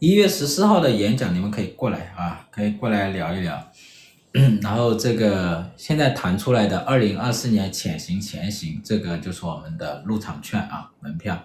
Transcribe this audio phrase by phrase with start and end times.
[0.00, 3.70] 一月十四号的演讲，你们可以过来啊，可以过来聊一聊。
[4.62, 11.38] 然后这个现在弹出来的二零二四年潜行前行，这个就是我们的入场券啊，门票。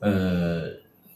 [0.00, 0.62] 呃，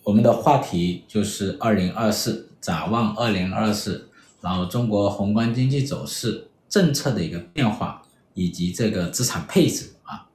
[0.05, 4.09] 我们的话题就是二零二四，展望二零二四，
[4.41, 8.03] 然后中国宏观经济走势、政策的一个变化，
[8.35, 10.29] 以及这个资产配置啊。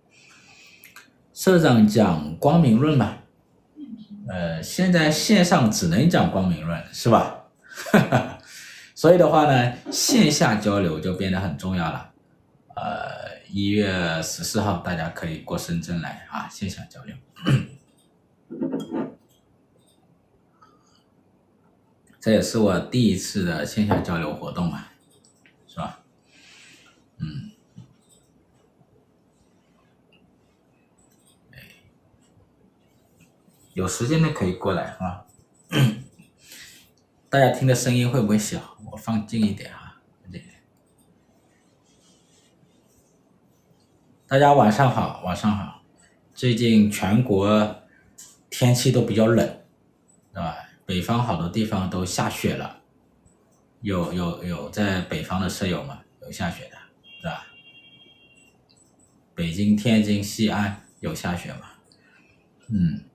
[1.34, 3.19] 社长讲光明论嘛，
[4.30, 7.46] 呃，现在线上只能讲光明论，是吧？
[7.92, 8.38] 哈哈。
[8.94, 12.12] 所以的话呢，线下交流就变得很重要了。
[12.76, 17.16] 呃，一月十四号大家可以过深圳来啊，线下交流。
[22.22, 24.86] 这也是我第一次的线下交流活动嘛，
[25.68, 26.02] 是吧？
[27.18, 27.52] 嗯。
[33.80, 35.26] 有时间的可以过来啊。
[37.30, 38.60] 大家听的声音会不会小？
[38.92, 40.02] 我放近一点啊。
[44.28, 45.82] 大家晚上好，晚上好。
[46.36, 47.84] 最近全国
[48.50, 49.48] 天气都比较冷，
[50.34, 50.58] 是吧？
[50.86, 52.82] 北方好多地方都下雪了。
[53.80, 56.02] 有有有在北方的舍友吗？
[56.22, 56.78] 有下雪的，
[57.22, 57.48] 是吧？
[59.34, 61.62] 北京、天津、西安有下雪吗？
[62.68, 63.06] 嗯。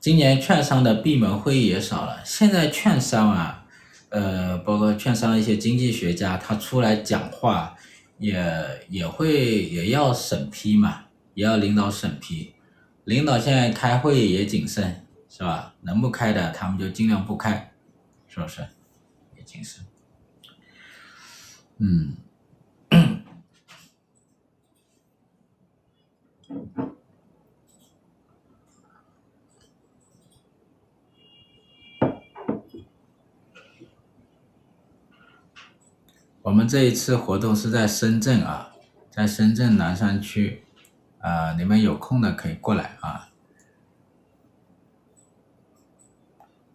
[0.00, 3.66] 今年券商的闭门会议也少了，现在券商啊，
[4.10, 7.74] 呃，包括券商一些经济学家，他出来讲话
[8.18, 12.54] 也也会也要审批嘛，也要领导审批，
[13.04, 15.74] 领导现在开会也谨慎，是吧？
[15.82, 17.72] 能不开的他们就尽量不开，
[18.28, 18.64] 是不是？
[19.36, 19.84] 也谨慎。
[21.78, 22.16] 嗯。
[36.48, 38.72] 我们这一次活动是在深圳啊，
[39.10, 40.64] 在深圳南山区，
[41.18, 43.28] 啊、你们有空的可以过来啊。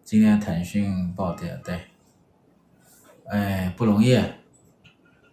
[0.04, 1.80] 今天腾讯暴跌，对，
[3.26, 4.16] 哎，不容易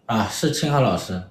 [0.07, 0.27] 啊。
[0.27, 1.21] 是清河老师，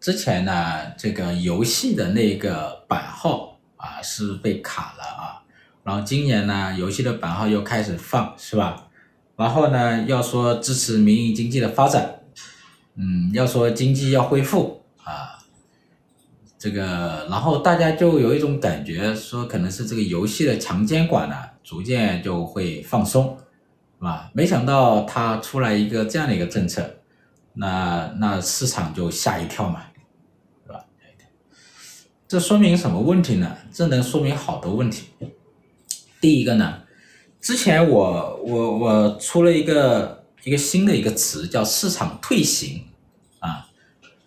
[0.00, 5.42] 之前呢，这个游戏的那个版号啊是被卡了啊，
[5.84, 8.88] 然后今年呢，游戏的版号又开始放，是吧？
[9.36, 12.16] 然后呢，要说支持民营经济的发展。
[13.02, 15.38] 嗯，要说经济要恢复啊，
[16.58, 21.34] 这个，然后大家就有一种感觉，说可能是这个游戏的强监管呢，
[21.64, 23.38] 逐渐就会放松，
[23.96, 24.30] 是吧？
[24.34, 26.98] 没想到它出来一个这样的一个政策，
[27.54, 29.84] 那那市场就吓一跳嘛，
[30.66, 30.84] 是吧？
[32.28, 33.56] 这说明什么问题呢？
[33.72, 35.06] 这能说明好多问题。
[36.20, 36.82] 第一个呢，
[37.40, 40.20] 之前我我我出了一个。
[40.42, 42.82] 一个新的一个词叫市场退行，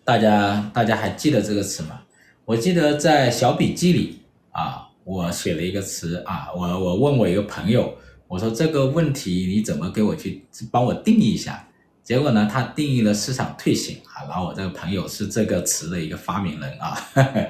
[0.04, 2.02] 大家大家还记得这个词吗？
[2.44, 4.20] 我记得在小笔记里
[4.52, 7.96] 啊，我写了一个词啊，我我问我一个朋友，
[8.28, 11.66] 我说这个问题你怎么给我去帮我定义一下？
[12.02, 17.48] 结果呢，他定义了市场退行啊，然后我这个朋友是这个词的一个发明人啊，呵呵，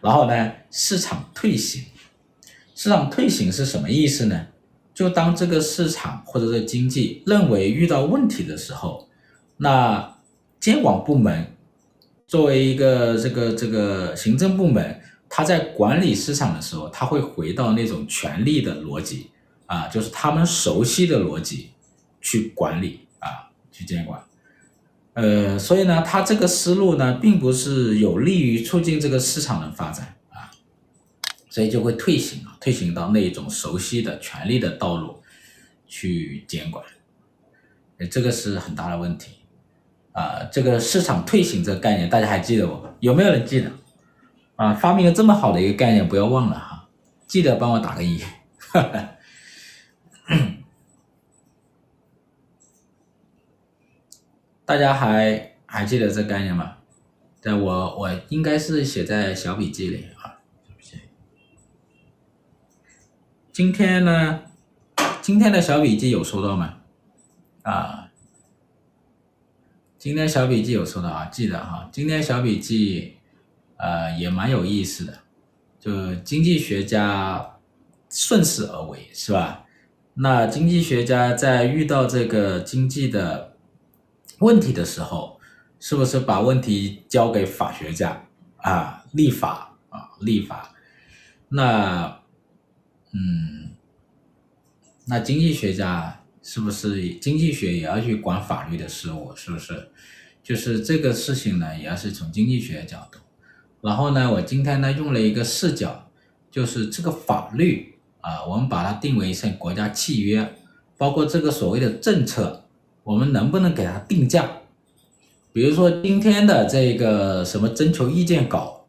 [0.00, 1.84] 然后呢，市场退行，
[2.76, 4.46] 市场退行是什么意思呢？
[4.94, 9.08] 就当这个市场或者是经济认为遇到问题的时候，
[9.56, 10.16] 那
[10.60, 11.51] 监管部门
[12.32, 14.98] 作为一个这个这个行政部门，
[15.28, 19.28] 他在管理市场的时候，他会回到那种权力的逻辑
[19.66, 21.72] 啊，就是他们熟悉的逻辑
[22.22, 24.18] 去管理啊，去监管。
[25.12, 30.50] 呃，所以呢，他这个思路呢，并不是有利于促进这个市场的发展啊。
[31.50, 35.22] 所以就会退行啊，退行到那种熟悉的权力的道路
[35.86, 36.82] 去监管，
[38.10, 39.32] 这个是很大的问题
[40.12, 40.44] 啊。
[40.52, 42.86] 这个市场退行这个概念，大家还记得不？
[43.00, 43.70] 有没有人记得？
[44.56, 46.88] 啊，发明了这么好的一个概念，不要忘了哈，
[47.26, 48.20] 记得帮我打个一。
[54.64, 56.76] 大家还还记得这概念吗？
[57.42, 60.38] 对我我应该是写在小笔记里啊。
[63.52, 64.44] 今天呢，
[65.20, 66.76] 今天的小笔记有收到吗？
[67.62, 68.01] 啊，
[70.02, 73.18] 今天小笔记有说到啊，记得哈，今天小笔记，
[73.76, 75.16] 呃，也蛮有意思的，
[75.78, 77.60] 就经济学家
[78.10, 79.64] 顺势而为，是吧？
[80.14, 83.56] 那经济学家在遇到这个经济的
[84.40, 85.38] 问题的时候，
[85.78, 88.24] 是不是把问题交给法学家
[88.56, 90.74] 啊，立法啊，立法，
[91.48, 92.20] 那。
[93.12, 93.70] 嗯，
[95.04, 99.32] 那经济学家是不是经济学也要去管法律的事务？
[99.36, 99.88] 是不是？
[100.42, 103.20] 就是这个事情呢，也要是从经济学的角度。
[103.80, 106.08] 然后呢，我今天呢用了一个视角，
[106.50, 110.56] 就是这个法律啊，我们把它定为一项国家契约，
[110.98, 112.64] 包括这个所谓的政策，
[113.04, 114.48] 我们能不能给它定价？
[115.52, 118.86] 比如说今天的这个什么征求意见稿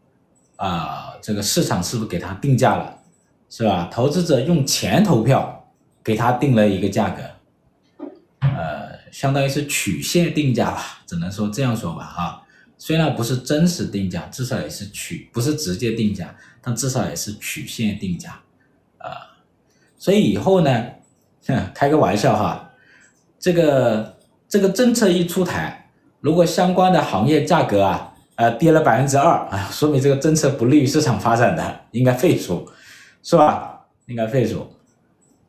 [0.55, 2.99] 啊，这个市场是不是给它定价了？
[3.49, 3.89] 是吧？
[3.91, 5.71] 投资者用钱投票，
[6.03, 7.21] 给它定了一个价格。
[9.13, 12.43] 相当于是曲线定价吧，只能说这样说吧，哈，
[12.79, 18.31] 虽然不是真实定价，至少也是曲，不是直接定价，但至少也是曲线定价，
[18.97, 19.37] 啊，
[19.99, 20.87] 所以以后呢，
[21.75, 22.71] 开个玩笑哈，
[23.37, 24.17] 这个
[24.49, 32.67] 这个政策一出台，如果相关的行业价格啊，呃，跌了百分之二啊，说明这个政策不利于市场发展的，应该废除，
[33.21, 33.85] 是吧？
[34.07, 34.72] 应该废除。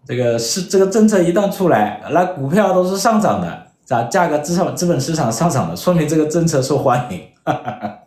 [0.06, 7.98] 这个是这个政策一旦出来，那股票都是上涨的，咋价格至少资本市场上涨的，说明这个政策受欢迎，哈哈哈，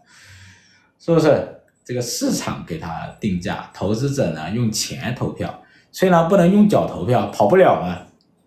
[1.00, 1.56] 是不是？
[1.84, 8.00] 这个市场给它定价，投资者呢用钱投票，虽然不能用脚投票，跑不了嘛，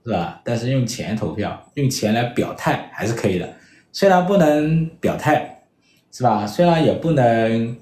[0.05, 0.41] 是吧？
[0.45, 3.49] 但是用钱投票，用钱来表态还是可以的。
[3.93, 5.63] 虽然不能表态，
[6.13, 6.47] 是吧？
[6.47, 7.77] 虽然也不能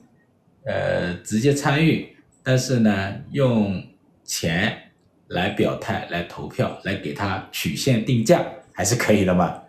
[0.64, 3.82] 呃直接参与，但是呢用
[4.24, 4.84] 钱。
[5.28, 9.62] 来表态，来投票，来给他曲线定价，还是可以的嘛，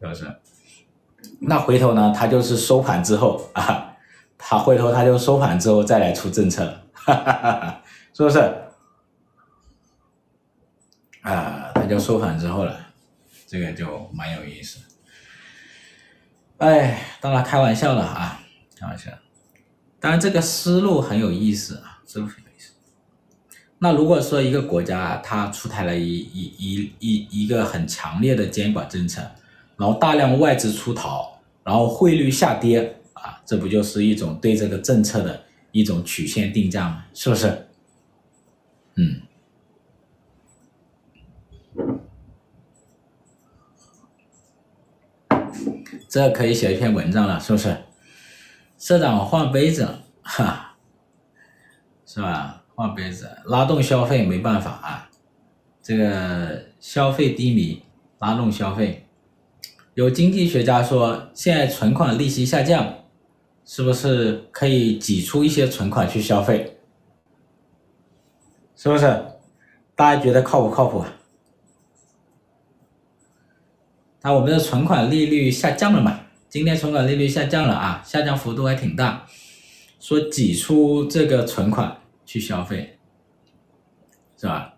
[0.00, 0.24] 是不是？
[1.40, 3.96] 那回头呢，他就是收盘之后啊，
[4.38, 7.82] 他回头他就收盘之后再来出政策，哈哈哈哈，
[8.14, 8.38] 是不是？
[11.22, 12.78] 啊，他就收盘之后了，
[13.46, 14.78] 这个就蛮有意思。
[16.58, 18.40] 哎，当然开玩笑了啊，
[18.78, 19.10] 开玩笑。
[19.98, 22.36] 当然这个思路很有意思啊，是不是？
[23.78, 29.20] 那如果说一个国家它出台了一一一一一个很强烈的监管政策，
[29.76, 37.04] 然后大量外资出逃，然后汇率下跌啊，这不就是一种对这个政策的一种曲线定价吗？
[37.12, 37.68] 是不是？
[38.94, 39.20] 嗯，
[46.08, 47.76] 这可以写一篇文章了，是不是？
[48.78, 50.76] 社长换杯子了，哈，
[52.06, 52.55] 是吧？
[52.76, 55.10] 换杯子，拉动消费没办法啊，
[55.82, 57.82] 这个消费低迷，
[58.18, 59.06] 拉动消费。
[59.94, 62.96] 有经济学家说，现在存款利息下降，
[63.64, 66.76] 是不是可以挤出一些存款去消费？
[68.76, 69.24] 是不是？
[69.94, 71.14] 大家觉得靠不靠谱啊？
[74.20, 76.20] 那我们的存款利率下降了嘛？
[76.50, 79.26] 今天存款利率下降了啊，下降幅度还挺大，
[79.98, 81.96] 说挤出这个存款。
[82.26, 82.98] 去消费，
[84.36, 84.74] 是吧？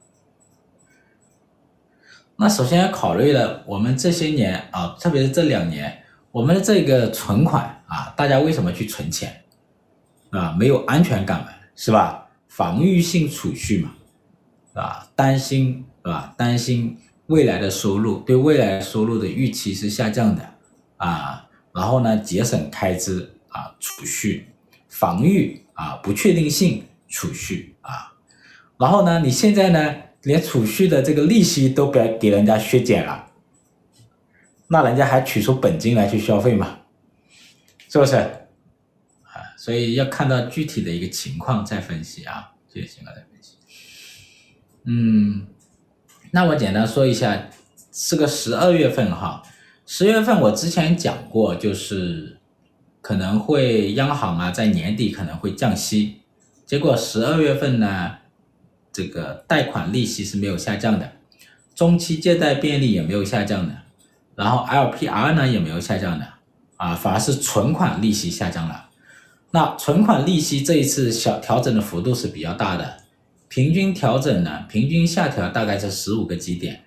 [2.37, 9.43] 那首先要考虑了，我们这些年啊，特别是这两年，我们的这个存款啊，大家为什么去存钱？
[10.31, 12.29] 啊，没有安全感嘛，是吧？
[12.47, 13.93] 防御性储蓄嘛，
[14.75, 16.33] 啊，担心，是吧？
[16.37, 16.97] 担心
[17.27, 20.55] 未来的收入，对未来收入的预期是下降的，
[20.99, 24.47] 啊，然后呢，节省开支啊，储蓄，
[24.89, 26.85] 防御啊，不确定性。
[27.09, 28.13] 储蓄啊，
[28.79, 33.31] 然后呢，你现在呢，连储蓄的这个利息都给给人家削减了，
[34.69, 36.81] 那人家还取出本金来去消费吗？
[37.89, 38.17] 是不是？
[38.17, 43.55] 啊，所以要看到具体的一个情况再分析啊，具体情况再分析。
[44.85, 45.47] 嗯，
[46.31, 47.49] 那我简单说一下，
[47.91, 49.43] 是个十二月份哈，
[49.87, 52.39] 十月份我之前讲过，就是
[53.01, 56.18] 可能会央行啊在年底可能会降息。
[56.69, 58.17] 结果十二月份呢，
[58.93, 61.13] 这个贷款利息是没有下降的，
[61.75, 63.75] 中期借贷便利也没有下降的，
[64.35, 66.29] 然后 LPR 呢也没有下降的，
[66.77, 68.91] 啊，反而是存款利息下降了。
[69.53, 72.99] 那存款利息这一次小调整的幅度是比较大的，
[73.49, 76.83] 平均调整呢，平均下调大概是十五个基点，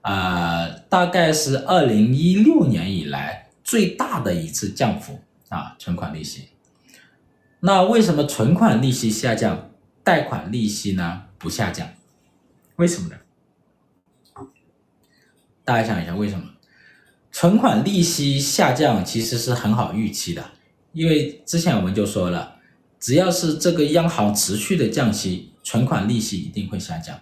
[0.00, 5.20] 啊，大概是二零一六年以来最大的一次降幅
[5.50, 6.48] 啊，存款利息。
[7.60, 9.70] 那为什么存款利息下降，
[10.02, 11.86] 贷款利息呢不下降？
[12.76, 13.16] 为什么呢？
[15.62, 16.44] 大家想一下，为什么？
[17.30, 20.42] 存款利息下降其实是很好预期的，
[20.92, 22.56] 因为之前我们就说了，
[22.98, 27.20] 只要是这个央行持续的降息，存款利息一定会下降。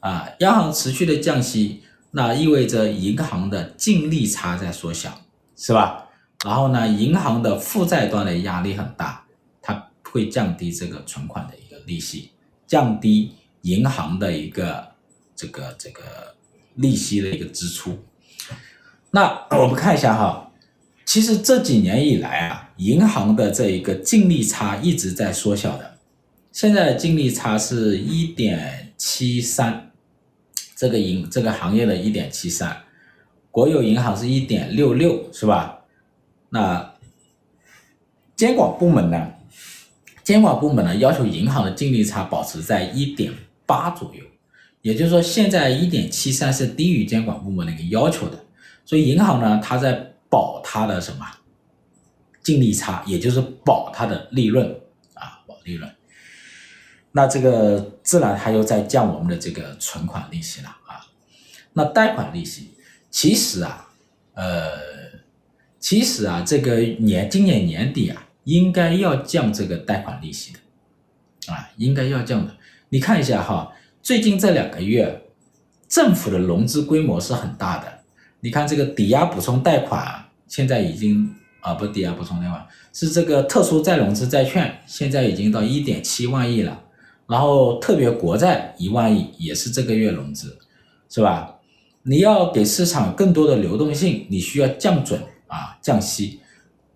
[0.00, 5.20] 啊，央行持续的降息，那意味着银行的净利差在缩小，
[5.56, 6.08] 是吧？
[6.44, 9.23] 然后呢，银行的负债端的压力很大。
[10.14, 12.30] 会降低这个存款的一个利息，
[12.68, 14.92] 降低银行的一个
[15.34, 16.36] 这个这个
[16.76, 17.98] 利息的一个支出。
[19.10, 20.52] 那我们看一下哈，
[21.04, 25.98] 其实这几年以来啊，银行的这一个净利差一直在缩小的，
[26.52, 29.90] 现在的净利差是一点七三，
[30.76, 32.84] 这个银这个行业的一点七三，
[33.50, 35.80] 国有银行是一点六六，是吧？
[36.50, 36.94] 那
[38.36, 39.32] 监管部门呢？
[40.24, 43.32] 监管部门呢要求银行的净利差保持在一点
[43.66, 44.24] 八左右，
[44.80, 48.44] 也就是说现在一点七三是低于监管部门的一个要求的。
[48.86, 49.92] 所以银行呢，它在
[50.28, 51.26] 保它的什么
[52.42, 54.66] 净利差，也就是保它的利润
[55.14, 55.90] 啊，保利润。
[57.12, 61.06] 那这个自然它又在降我们的这个存款利息了啊。
[61.72, 62.70] 那贷款利息，
[63.10, 63.88] 其实啊，
[64.34, 64.72] 呃，
[65.78, 72.54] 其实啊，这个年今年年底啊，应该要降这个贷款利息的啊，应该要降的。
[72.88, 73.72] 你看一下哈，
[74.02, 75.22] 最近这两个月，
[75.88, 78.00] 政府的融资规模是很大的。
[78.40, 86.82] 你看这个抵押补充贷款，现在已经啊，不抵押补充贷款，是这个特殊再融资债券，现在已经到一点七万亿了。
[87.26, 90.58] 然后特别国债一万亿，也是这个月融资，
[91.08, 91.56] 是吧？
[92.02, 96.40] 你要给市场更多的流动性，你需要降准啊，降息。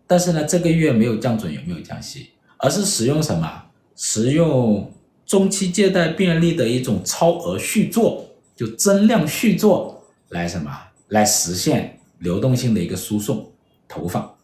[0.08, 3.62] 但是呢，这个月没有降准，也没有降息，而是使用什么？
[3.94, 4.92] 使用
[5.26, 10.70] 中期借贷便利的一种超额续作，就增量续作来什么？
[11.08, 13.52] 来实现流动性的一个输送
[13.86, 14.34] 投放，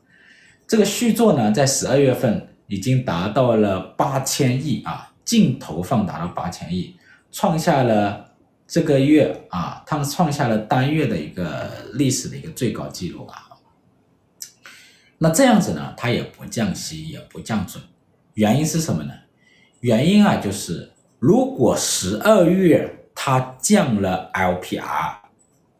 [0.67, 6.95] 这个续作呢，在十二月份已经达到了八千亿啊，净投放达到八千亿，
[7.31, 8.33] 创下了
[8.67, 13.44] 这个月啊，他们创下了单月的一个历史的一个最高纪录啊。
[15.25, 17.83] 那这样子呢，它也不降息，也不降准，
[18.35, 19.15] 原因是什么呢？
[19.81, 25.25] 原因啊，就是如果十二月它降了 LPR。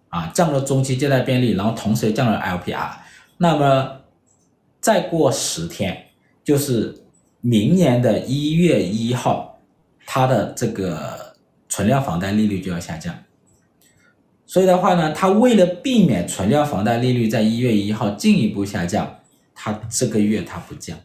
[0.09, 2.89] 啊，降了中期借贷便利，然后同时降了 LPR，
[3.39, 4.01] 那么
[4.81, 6.07] 再过十天，
[6.45, 7.03] 就是
[7.41, 9.59] 明年的一月一号，
[10.07, 11.35] 它的这个
[11.69, 13.13] 存量房贷利率就要下降。
[14.47, 19.19] 所以的话呢，它为了避免存量房贷利率在一月一号进一步下降，
[19.55, 20.97] 它这个月它不降，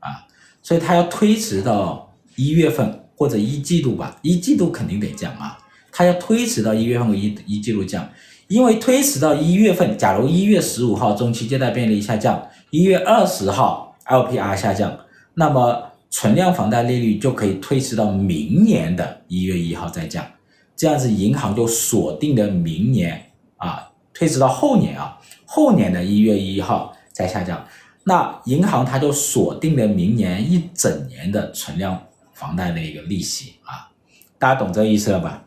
[0.00, 0.26] 啊，
[0.62, 5.58] 所以它要推迟到一月份或者一季度吧，一季度肯定得降啊，
[5.92, 8.08] 它要推迟到一月份一一季度降。
[8.48, 14.98] 因为推迟到一月份，假如一月十五号中期借贷便利下降，一月二十号 LPR 下降，
[15.34, 20.26] 那么存量房贷利率就可以推迟到明年的一月一号再降，
[20.74, 25.16] 这样子银行就锁定的明年啊，推迟到后年啊，
[25.46, 27.64] 后年的一月一号再下降，
[28.04, 32.00] 那银行它就锁定了明年一整年的存量
[32.32, 33.90] 房贷的一个利息啊，
[34.38, 35.44] 大家懂这意思了吧？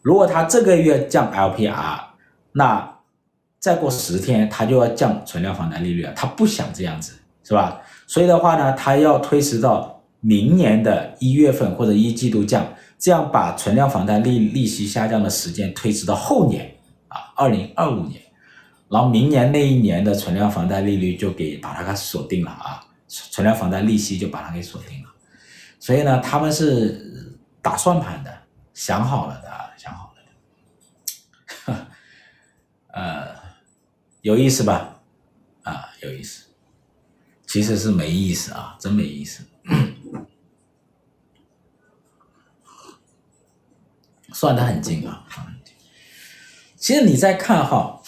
[0.00, 2.12] 如果它这个月降 LPR。
[2.54, 2.98] 那
[3.58, 6.12] 再过十天，他就要降存量房贷利率了。
[6.12, 7.80] 他不想这样子，是吧？
[8.06, 12.62] 所以的话呢，他要推迟到明年的一月份或者一季度降，
[12.98, 16.76] 这样把存量房贷利利息下降的时间推迟到后年
[17.08, 18.20] 啊，二零二五年，
[18.92, 25.08] 然后明年那一年的存量房贷利率就给把它给锁定了啊，存量房贷利息就把它给锁定了。
[25.80, 28.42] 所以呢，他们是打算盘的，
[28.74, 29.62] 想好了的。
[29.78, 31.86] 想好了的
[32.94, 33.34] 呃，
[34.20, 35.02] 有意思吧？
[35.64, 36.44] 啊，有意思，
[37.46, 39.42] 其实是没意思啊，真没意思。
[44.32, 45.74] 算得很精啊，算得很精。
[46.76, 48.00] 其实你再看哈，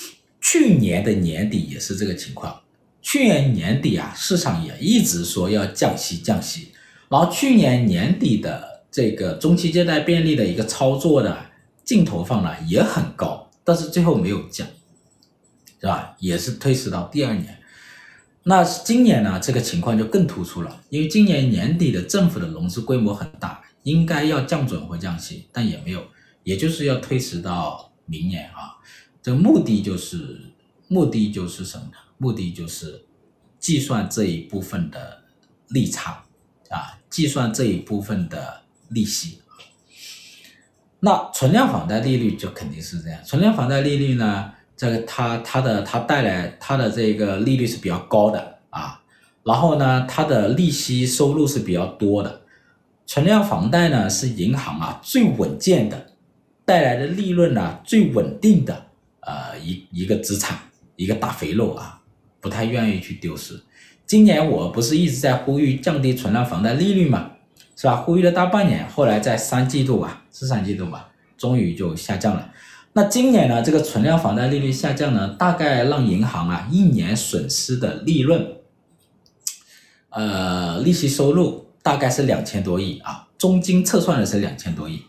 [0.44, 2.60] 去年的年底也是这个情况。
[3.00, 6.68] 去年年底啊，市场也一直说要降息降息，
[7.08, 11.46] 然后去年年底的这个中期借贷便利的一个操作的
[11.82, 13.50] 净投放呢也很高。
[13.64, 14.68] 但是最后没有降，
[15.80, 16.14] 是吧？
[16.18, 17.58] 也是推迟到第二年。
[18.42, 19.40] 那今年呢？
[19.42, 26.04] 这个情况就更突出了，因为今年年底的政府的融资规模很大，应该要降准或降息，但也没有，
[26.42, 28.76] 也就是要推迟到明年啊。
[29.24, 30.38] 这个目的就是，
[30.86, 31.92] 目的就是什么呢？
[32.18, 33.06] 目的就是
[33.58, 35.22] 计算这一部分的
[35.68, 36.22] 利差
[36.68, 39.40] 啊，计算这一部分的利息。
[41.00, 49.02] 那存量房贷利率就肯定是这样，存量房贷利率呢，这个它它的它带来它的这个利率是比较高的啊，
[49.42, 52.42] 然后呢，它的利息收入是比较多的，
[53.06, 56.08] 存量房贷呢是银行啊最稳健的，
[56.66, 58.88] 带来的利润呢最稳定的
[59.26, 60.58] 呃一一个资产
[60.96, 62.00] 一个大肥肉啊，
[62.40, 63.62] 不太愿意去丢失。
[64.06, 67.30] 今年我不是一直在呼吁降低存量房贷利率嘛？
[67.76, 67.96] 是吧？
[67.96, 72.52] 呼吁了大半年，后来在三季度吧，是三季度吧，终于就下降了。
[72.92, 78.58] 那今年呢，这个存量房贷利率下降呢，大概让银行啊一年损失的利润，
[80.10, 85.02] 呃，利息收入大概是两千多亿啊，中金测算的是两千多亿。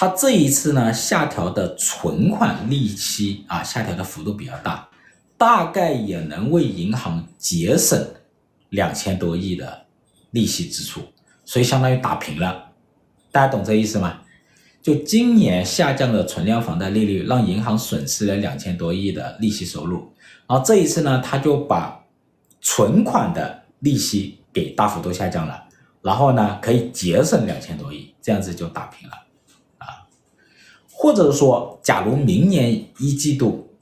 [0.00, 4.88] 它这一次呢下调的存款利息啊，下调的幅度比较大，
[5.36, 8.00] 大概也能为银行节省
[8.68, 9.86] 两千多亿的
[10.30, 11.00] 利息支出，
[11.44, 12.70] 所以相当于打平了。
[13.32, 14.20] 大家懂这意思吗？
[14.80, 20.12] 就今年下降的存量房贷利率，让银行损失了两千多亿的利息收入，
[20.46, 22.00] 然后这一次呢，他就把
[22.60, 25.64] 存款的利息给大幅度下降了，
[26.02, 29.14] 然后呢，可以节省两千多亿，这样子就打平了。
[31.00, 33.72] 或者说，假如明年一季度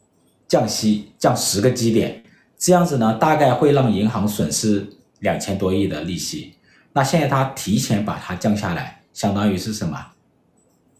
[0.46, 2.23] 降息降十个基点，
[2.58, 4.87] 这样子呢，大概会让银行损失
[5.20, 6.52] 两千多亿的利息。
[6.92, 10.08] 那现在它提前把它降下来，相当于是什么？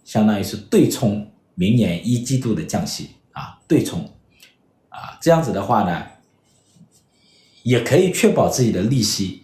[0.07, 4.11] 相当于是对冲明年一季度的降息啊，对冲
[4.89, 6.03] 啊，这样子的话呢，
[7.63, 9.43] 也可以确保自己的利息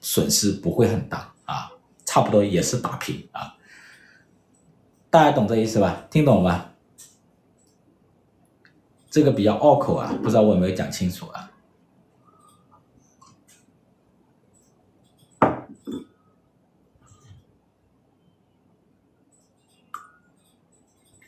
[0.00, 1.70] 损失不会很大啊，
[2.06, 3.54] 差不多也是打平啊。
[5.14, 6.04] 大家懂这意思吧？
[6.10, 6.72] 听懂了吧？
[9.08, 11.52] 这个比较拗口啊，不知道我有没有讲清楚啊？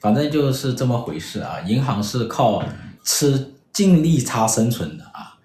[0.00, 1.60] 反正就是这么回事啊。
[1.60, 2.64] 银行是靠
[3.04, 5.38] 吃净利差生存的啊，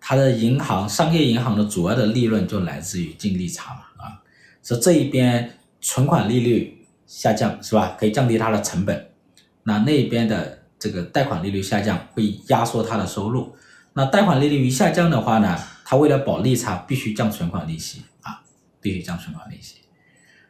[0.00, 4.20] 它的银行商业银行的主要的利润就来自于净利差嘛啊，
[4.62, 6.80] 所以这一边存款利率。
[7.16, 7.96] 下降是吧？
[7.98, 9.10] 可以降低它的成本。
[9.62, 13.54] 那那边的这个贷款利率下降，会压缩它的收入。
[13.92, 18.42] 那贷款利率一下降的话呢，它为了保利差，必须降存款利息啊，
[18.80, 19.76] 必须降存款利息。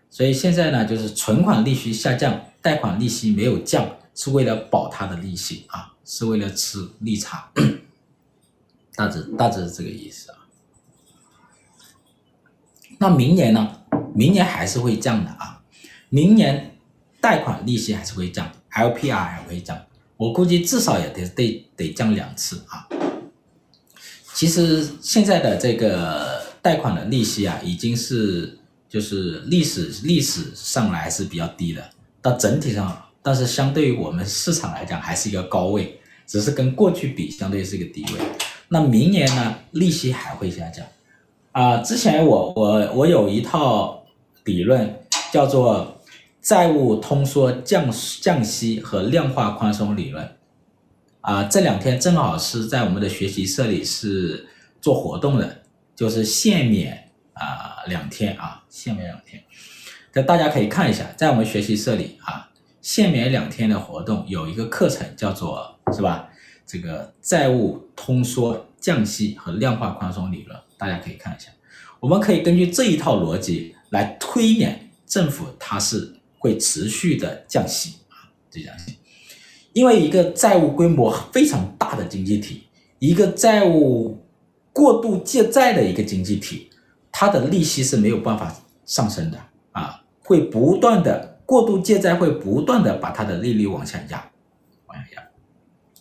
[0.09, 7.51] 所以现在呢，就是存款利息下降，贷款利息没有降，是为了保它的利息啊，是为了吃利差。
[8.97, 10.39] 大致大致是这个意思啊。
[12.99, 13.81] 那明年呢？
[14.15, 15.54] 明年还是会降的啊。
[16.15, 16.71] 明年
[17.21, 19.77] 贷款利息还是会降，LPR 还会降，
[20.17, 22.87] 我估计至少也得得得降两次啊。
[24.33, 28.57] 其实现在的这个贷款的利息啊，已经是
[28.89, 31.83] 就是历史历史上来是比较低的，
[32.23, 35.99] 但整体上，但是相对于我们市场来讲，还是一个高位，
[36.29, 38.21] 只是跟过去比，相对是一个低位。
[38.69, 40.87] 那明年呢，利息还会下降
[41.51, 41.79] 啊。
[41.79, 44.07] 之前我我我有一套
[44.45, 44.97] 理论
[45.33, 45.91] 叫做。
[46.45, 50.37] 债务通缩降降息和量化宽松理论，
[51.23, 54.47] 啊，这两天正好是在我们的学习社里是
[54.79, 55.63] 做活动的，
[55.97, 59.43] 就是限免啊两天啊，限免两天，
[60.13, 62.51] 这大家可以看一下，在我们学习社里啊，
[62.83, 66.29] 限免两天的活动有一个课程叫做是吧？
[66.67, 71.51] 这个债务通缩降息和量化宽松理论，大家可以看一下，
[72.01, 76.17] 我们可以根据这一套逻辑来推演政府它是。
[76.45, 78.99] 会持续的降息啊，这降息，
[79.73, 82.65] 因为一个债务规模非常大的经济体，
[82.99, 84.19] 一个债务
[84.75, 86.69] 过度借债的一个经济体，
[87.11, 88.55] 它的利息是没有办法
[88.85, 89.39] 上升的
[89.73, 94.31] 啊，会不断的过度借债，会不断的把它的利率往下压，
[94.85, 95.23] 往下压，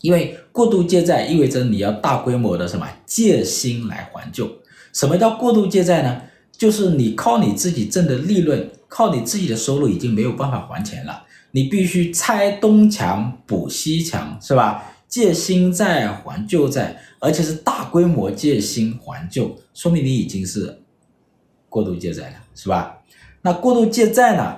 [0.01, 4.51] 因为过度借债意味着你要大规模的什么借新来还旧，
[4.91, 6.21] 什么叫过度借债呢？
[6.63, 8.69] 就是你靠你自己挣的利润。
[8.87, 14.83] 靠你自己的收入已经没有办法还钱了，你必须拆东墙补西墙，是吧？
[15.07, 20.79] 借新债还旧债，而且是大规模借新还旧，说明你已经是
[21.69, 22.99] 过度借债了，是吧？
[23.41, 24.57] 那过度借债呢，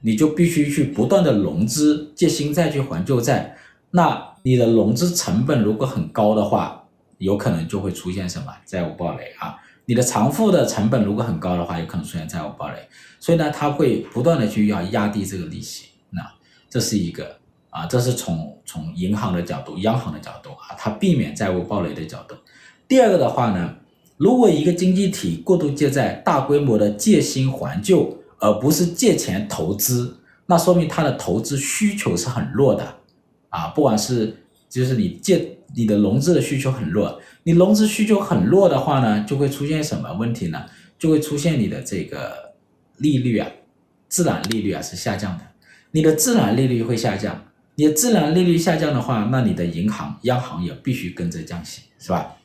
[0.00, 3.54] 你就必须去不断的融资，借新债去还旧债，
[3.90, 6.84] 那你的融资成本如果很高的话，
[7.18, 9.56] 有可能就会出现什么债务暴雷啊。
[9.86, 12.88] 你的偿付的成本如果很高的话，有可能出现债务暴雷，
[13.20, 16.22] 所以呢，他会不断的去要压低这个利息，那
[16.70, 17.36] 这是一个
[17.70, 22.34] 啊，这是从从银行的角度、央行的角度啊，它避免债务暴雷的角度。
[22.88, 23.74] 第二个的话呢，
[24.16, 32.96] 如果一个经济体过度借债、大规模的借新还旧，而不是借钱投资，那说明它的投资需求是很弱的
[33.48, 34.43] 啊，不管是
[34.74, 37.20] 就是你借你的融资的需求很弱。
[37.44, 40.64] 你融资需求很弱的话呢，就会出现什么问题呢？
[40.98, 42.54] 就会出现你的这个
[42.98, 43.48] 利率啊，
[44.08, 45.44] 自然利率啊是下降的。
[45.92, 52.36] 你的自然利率会下降，你的自然利率下降的话，那你的银行、央行也必须跟着降息，是吧？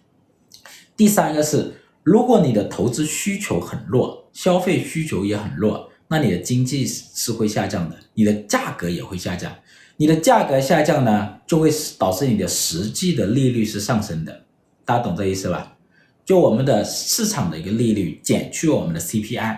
[0.96, 9.52] 第三个是，如果你的投资需求很弱，消费需求也很弱，那你的经济是会下降的，你的价格也会下降。
[10.00, 14.46] 你的价格下降呢，就会导致你的实际的利率是上升的。
[14.86, 15.76] 大家懂这意思吧？
[16.24, 19.58] 就我们的市场的一个利率减去我们的 CPI，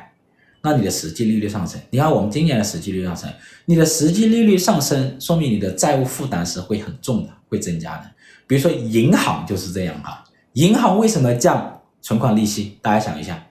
[0.63, 1.79] 那你的实际利率上升。
[1.91, 3.31] 你看我们今年的实际利率上升，
[3.65, 8.09] 你的实际利率上升，说明你的债务负担是会很重的，会增加的。
[8.47, 10.23] 比如说银行就是这样哈，
[10.53, 12.79] 银行为什么降存款利息？
[12.81, 13.45] 大家想一下，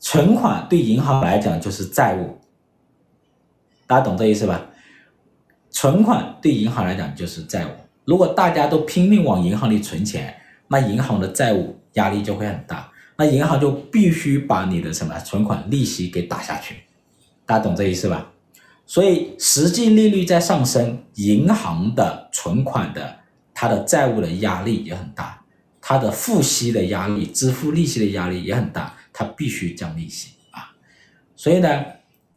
[0.00, 2.38] 存款对银行来讲就是债务，
[3.86, 4.70] 大家懂这意思吧？
[5.76, 7.68] 存款对银行来讲就是债务。
[8.06, 10.34] 如果大家都拼命往银行里存钱，
[10.68, 16.76] 那银行的债务压力就会很大，那银行就必须把你的什么存款利息给打下去。
[17.44, 18.32] 大家懂这意思吧？
[18.86, 23.18] 所以实际利率在上升，银行的存款的。
[23.52, 25.42] 它的债务的压力也很大，
[25.82, 30.72] 它的付息的压力、支付利息的压力也很大，它必须降利息啊。
[31.34, 31.84] 所以呢，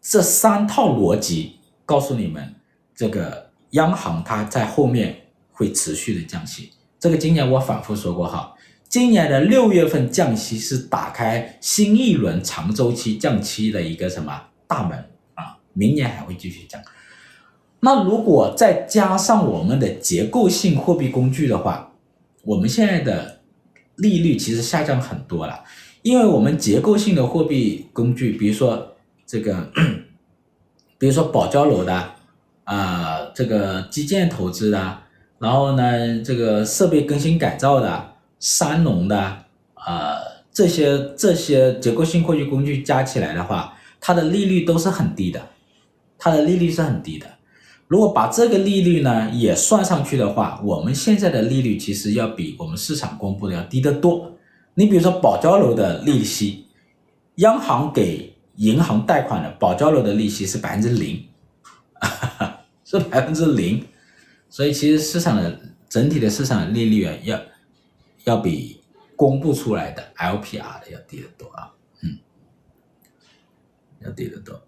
[0.02, 2.56] 这三套逻辑告诉你们，
[3.00, 5.16] 这个央行它在后面
[5.54, 6.74] 会持续的降息。
[7.00, 8.54] 这个今年我反复说过哈，
[8.90, 14.98] 今年的六月份降息是打开新一轮长周期降息的一个什么大门
[15.36, 16.82] 啊，明年还会继续降。
[17.80, 21.94] 那如果再加上我们的结构性货币工具的话，
[22.44, 23.40] 我们现在的
[23.96, 25.64] 利率其实下降很多了，
[26.02, 29.72] 因为我们结构性的货币工具，比如说这个，
[31.00, 32.16] 比如说保交楼的
[32.70, 34.98] 啊、这个基建投资的，
[35.40, 39.18] 然后呢，这个设备更新改造的，三农的
[39.74, 40.20] 啊、
[40.52, 45.42] 这些这些结构性货币工具加起来的话，它的利率都是很低的，
[46.20, 47.26] 它的利率是很低的。
[47.88, 54.32] 如果把这个利率呢也算上去的话，我们现在的利率其实要比我们市场公布的要低得多。
[54.76, 56.68] 你比如说保交楼的利息，
[57.38, 61.26] 央行给银行贷款的保交楼的利息是百分之零，
[62.90, 63.86] 是 百分之零。
[64.50, 67.40] 所以其实市场的整体的市场利率啊，要
[68.24, 68.82] 要比
[69.16, 71.72] 公布出来的 LPR 的要低得多啊，
[72.02, 72.18] 嗯，
[74.00, 74.60] 要低得多。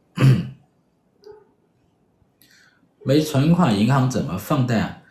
[3.04, 5.02] 没存款，银行怎么放贷啊？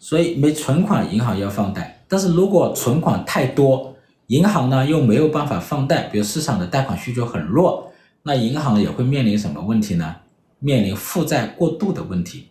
[0.00, 2.04] 所以没存款，银行要放贷。
[2.08, 3.94] 但是如果存款太多，
[4.26, 7.92] 银行呢又没有办法放贷，比如市场的贷款需求很弱，
[8.24, 10.16] 那银行也会面临什么问题呢？
[10.58, 12.48] 面临负债过度的问题。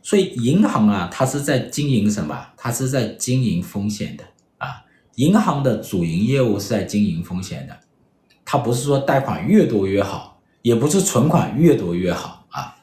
[0.00, 2.46] 所以银行啊，它是在经营什么？
[2.56, 4.24] 它是在经营风险的
[4.58, 4.84] 啊。
[5.16, 7.76] 银行的主营业务是在经营风险的，
[8.44, 12.76] 它不是说贷款越多越好，也不是存款越多越好啊。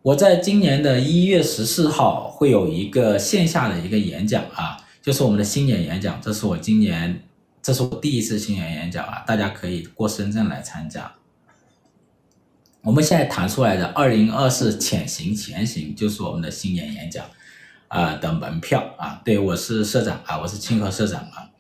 [0.03, 6.21] 我在今年的一月十四号会有一个线下的一个演讲啊，就是我们的新年演讲。
[6.21, 7.23] 这是我今年，
[7.63, 11.13] 这是我第一次新年演讲啊，大家可以过深圳来参加。
[12.83, 17.25] 我们现在谈出来的二零二四潜行前行，就是我们的新年演讲
[17.87, 19.23] 啊的门票啊。
[19.25, 21.51] 对，我是社长啊，我是清河社长啊。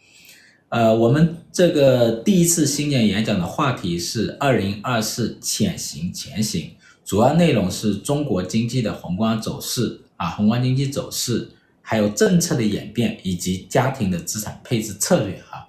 [0.70, 6.72] 呃，我们这个第一次新年演讲的话题是二零二四潜行前行。
[7.04, 11.48] 主要内容是中国经济的宏观走势啊，宏观经济走势，
[11.80, 15.68] 还有政策的演变以及家庭的资产配置策略啊。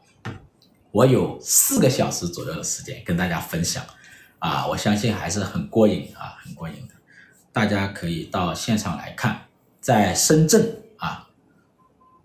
[0.93, 3.84] 我有四个小时左右的时间跟大家分享
[4.38, 6.93] 啊，我相信还是很过瘾啊，很过瘾的。
[7.51, 9.47] 大家可以到现场来看，
[9.82, 11.27] 在深圳啊，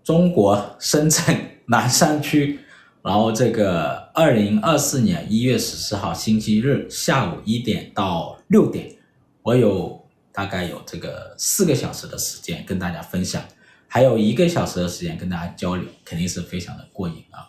[0.03, 2.59] 中国深圳南山区，
[3.01, 8.95] 然后这个二零二四年一月十四号星期日下午一点到六点。
[9.41, 13.43] 我有大概有这个四个小时的时间跟大家分享，
[13.87, 17.48] 还有一个小时的时间跟大家交流，肯定是非常的过瘾啊！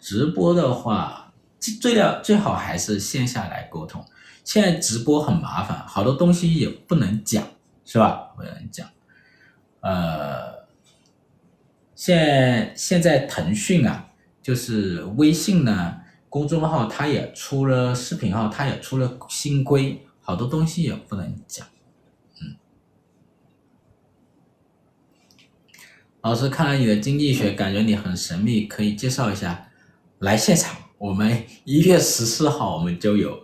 [0.00, 4.04] 直播的话，最要最好还是线下来沟通。
[4.42, 7.46] 现在直播很麻烦，好多东西也不能讲，
[7.84, 8.32] 是吧？
[8.34, 8.88] 不能讲。
[9.80, 10.66] 呃，
[11.94, 14.08] 现现在腾讯啊，
[14.42, 20.06] 就是微信呢，公众号它也出了视频号，它也出了新规。
[20.22, 21.66] 好多东西也不能讲，
[22.40, 22.56] 嗯。
[26.20, 29.69] 老师看了你的经济学，感觉你很神秘，可以介绍一下？
[30.20, 33.40] 来现场，我们一月十四号我们就有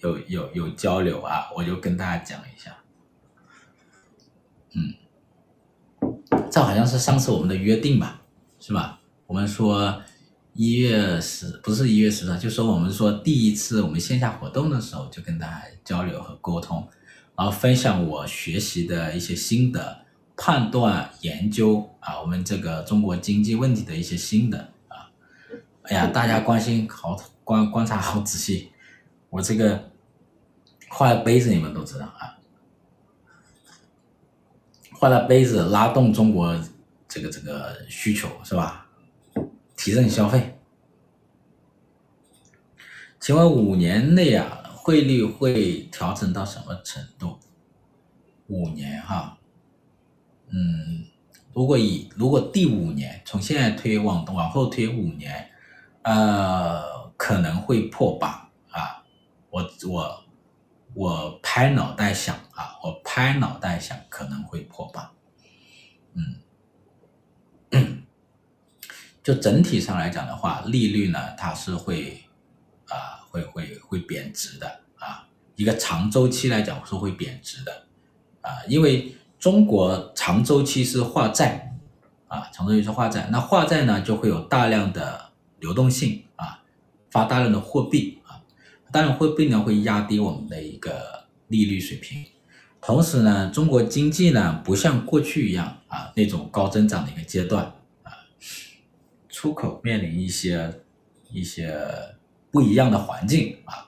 [0.00, 2.76] 有有有交流啊，我就跟大家讲一下。
[4.74, 4.94] 嗯，
[6.50, 8.20] 这好像是上次我们的约定吧，
[8.60, 9.00] 是吧？
[9.26, 10.02] 我们说。
[10.58, 16.88] 一月十不是一月十号，就说我们说第一次我们线下活动的时候，就跟大家交流和沟通，
[17.36, 24.72] 然后分享我学习的一些心得、判断、研究啊，我们这个中国经济问题的一些心得，
[25.88, 28.72] 哎呀，大家关心好观 观察好仔细，
[29.30, 29.92] 我这个
[30.88, 32.38] 画的杯子你们都知道啊，
[34.94, 36.58] 画的杯子拉动中国
[37.06, 38.88] 这个这个需求是吧？
[39.76, 40.58] 提振消费。
[43.20, 47.38] 请问五年内啊，汇率会调整到什么程度？
[48.48, 49.38] 五年哈，
[50.48, 51.06] 嗯，
[51.52, 55.50] 如果以如果第五年从现在推往往后推五年，
[56.06, 59.02] 呃，可能会破八啊，
[59.50, 60.24] 我我
[60.94, 65.12] 我拍脑袋想啊，我拍脑袋想可能会破八，
[67.72, 68.02] 嗯，
[69.20, 72.22] 就整体上来讲的话，利率呢它是会
[72.86, 77.86] 啊会会会贬值的啊，一个长周期来讲是会贬值的。
[78.42, 81.76] 啊，因为中国长周期是化债，
[82.28, 85.25] 啊，长周期是化债，那化债呢就会有大量的
[85.60, 86.62] 流动性啊，
[87.10, 88.42] 发大量的货币啊，
[88.92, 92.24] 大量货币呢会压低我们的一个利率水平，
[92.80, 97.64] 同时呢，中国经济呢不像过去一样啊那种高增长的一个阶段
[98.02, 98.12] 啊，
[99.28, 100.82] 出口面临一些
[101.30, 101.78] 一些
[102.50, 103.84] 不一样的环境啊。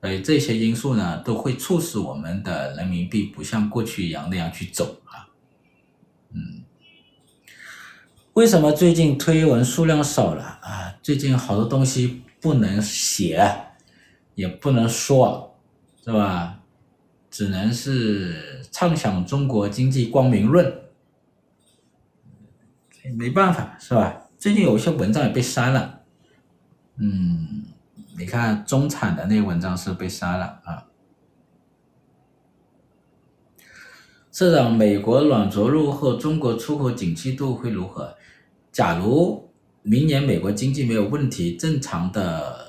[0.00, 5.26] 所以这些因素呢，都会促使我们的人民币不像过去一样那样去走啊。
[6.30, 6.62] 嗯，
[8.38, 10.94] 为什么最近推文数量少了啊？
[11.02, 13.44] 最近好多东西不能写，
[14.36, 15.58] 也不能说，
[16.04, 16.60] 是吧？
[17.28, 20.82] 只能是畅想中国经济光明论，
[23.16, 24.28] 没办法，是吧？
[24.38, 26.02] 最近有一些文章也被删了，
[26.98, 27.64] 嗯。
[28.16, 30.86] 你看中产的那文章是被删了啊。
[34.32, 38.16] 社长，美国软着陆后，中国出口景气度会如何？
[38.72, 39.50] 假如
[39.82, 42.66] 明年美国经济没有问题，正常的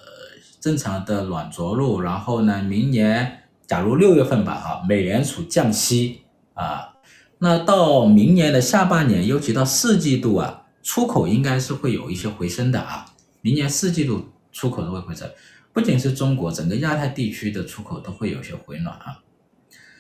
[0.59, 6.21] 正常的软着陆，然后呢，明年假如六月份吧，哈，美联储降息
[6.53, 6.95] 啊，
[7.39, 13.05] 那到明年的下半年，尤其到四季度啊，出口应该是会有一些回升的啊，
[13.41, 14.29] 明年四季度。
[14.51, 15.29] 出口都会回升，
[15.71, 19.19] 不仅是中国，整个亚太地区的出口都会有些回暖啊。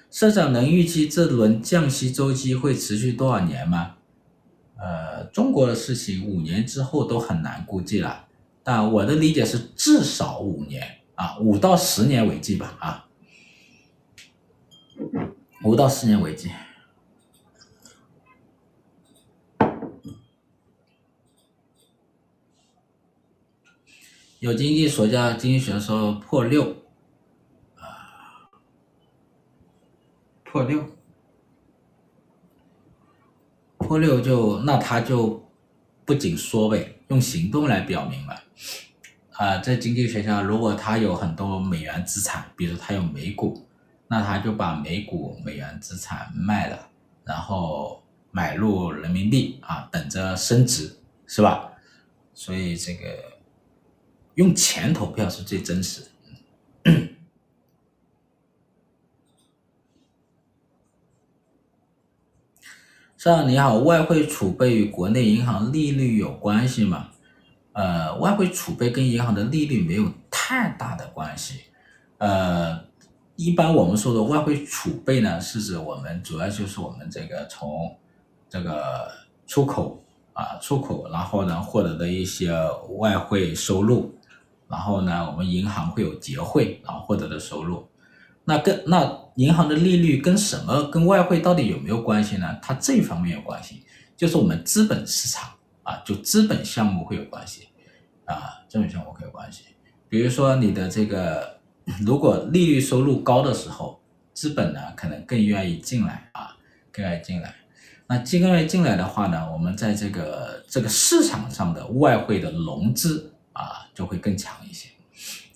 [0.09, 3.97] 社长能预计这轮降息周期会持续多少年吗？
[4.81, 8.27] 呃，中国的事情五年之后都很难估计了，
[8.63, 13.07] 但我的理解是至少五年啊，五到十年为计吧啊，
[15.63, 16.49] 五到十年为计。
[24.39, 26.77] 有经济学家经济学说破六，
[27.75, 28.47] 啊，
[30.45, 30.81] 破六，
[33.79, 35.43] 破六就那他就
[36.05, 38.43] 不仅说呗，用行动来表明了，
[39.31, 43.65] 啊，在经济学上如果他有很多美元资产，比如他有美股，
[44.07, 46.87] 那他就把美股美元资产卖了，
[47.23, 51.71] 然后买入人民币啊，等着升值，是吧？
[52.33, 53.01] 所以这个。
[54.35, 56.09] 用钱投票是最真实的。
[63.19, 67.09] 上你好，外汇储备与国内银行利率有关系吗？
[67.73, 71.65] 呃，外汇储备跟银行的利率没有太大的关系。
[72.19, 72.79] 呃，
[73.35, 77.93] 一般我们说的外汇储备呢，是指我们主要就是我们这个从
[78.47, 79.11] 这个
[79.45, 80.01] 出口
[80.31, 82.53] 啊出口，然后呢获得的一些
[82.99, 84.15] 外汇收入。
[84.69, 87.85] 然后呢，我们银行会有结汇，然后获得的收入，
[88.49, 92.57] 那跟那银行的利率跟什么跟外汇到底有没有关系呢？
[92.63, 93.83] 它这方面有关系，
[94.17, 95.51] 就是我们资本市场
[95.83, 97.67] 啊，就资本项目会有关系
[98.25, 99.65] 啊，资本项目会有关系。
[100.09, 101.59] 比如说你的这个，
[102.01, 104.01] 如果利率收入高的时候，
[104.33, 106.57] 资本呢可能更愿意进来啊，
[106.91, 107.53] 更愿意进来。
[108.07, 113.35] 那更愿意进来的话呢，我们在这个这个市场上的外汇的融资。
[113.51, 114.87] 啊，就会更强一些，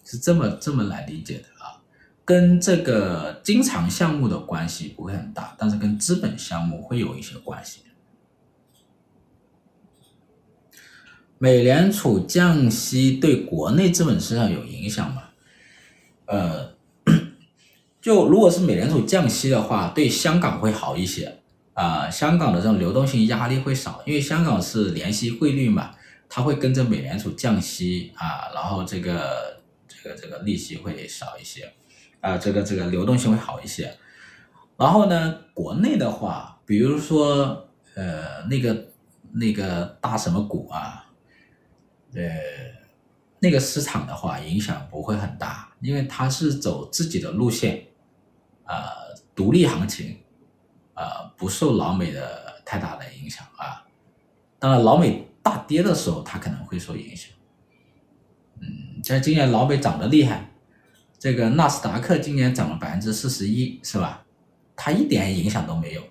[0.03, 1.79] 是这么这么来理解的啊，
[2.25, 7.81] 跟这个经常项目的关系不会很大，但是跟资本项目会有一些关系。
[11.37, 15.23] 美联储降息对国内资本市场有影响吗？
[16.25, 16.73] 呃，
[17.99, 21.39] 就如果是美联储降息的话，对香港会好一些
[21.73, 25.95] 啊，香港的这种流动性压力会少，因为香港是联系汇率嘛。
[26.35, 31.71] 它会跟着美联储降息啊，然后这个这个这个利息会少一些，
[32.23, 33.93] 啊，这个这个流动性会好一些。
[34.77, 38.87] 然后呢，国内的话，比如说呃那个
[39.33, 41.05] 那个大什么股啊，
[42.15, 42.21] 呃，
[43.39, 47.85] 那个市场的话影响不会很大，因为它是走自己的路线，
[48.63, 48.87] 啊、
[49.35, 50.17] 独立行情，
[50.93, 53.85] 啊、呃，不受老美的太大的影响啊。
[54.59, 57.29] 当然，老美大跌的时候，它可能会受影响。
[58.61, 60.52] 嗯，像今年老美涨得厉害，
[61.23, 64.25] 这个纳斯达克今年涨了百分之四十一，是吧？
[64.75, 66.03] 它一点影响都没有，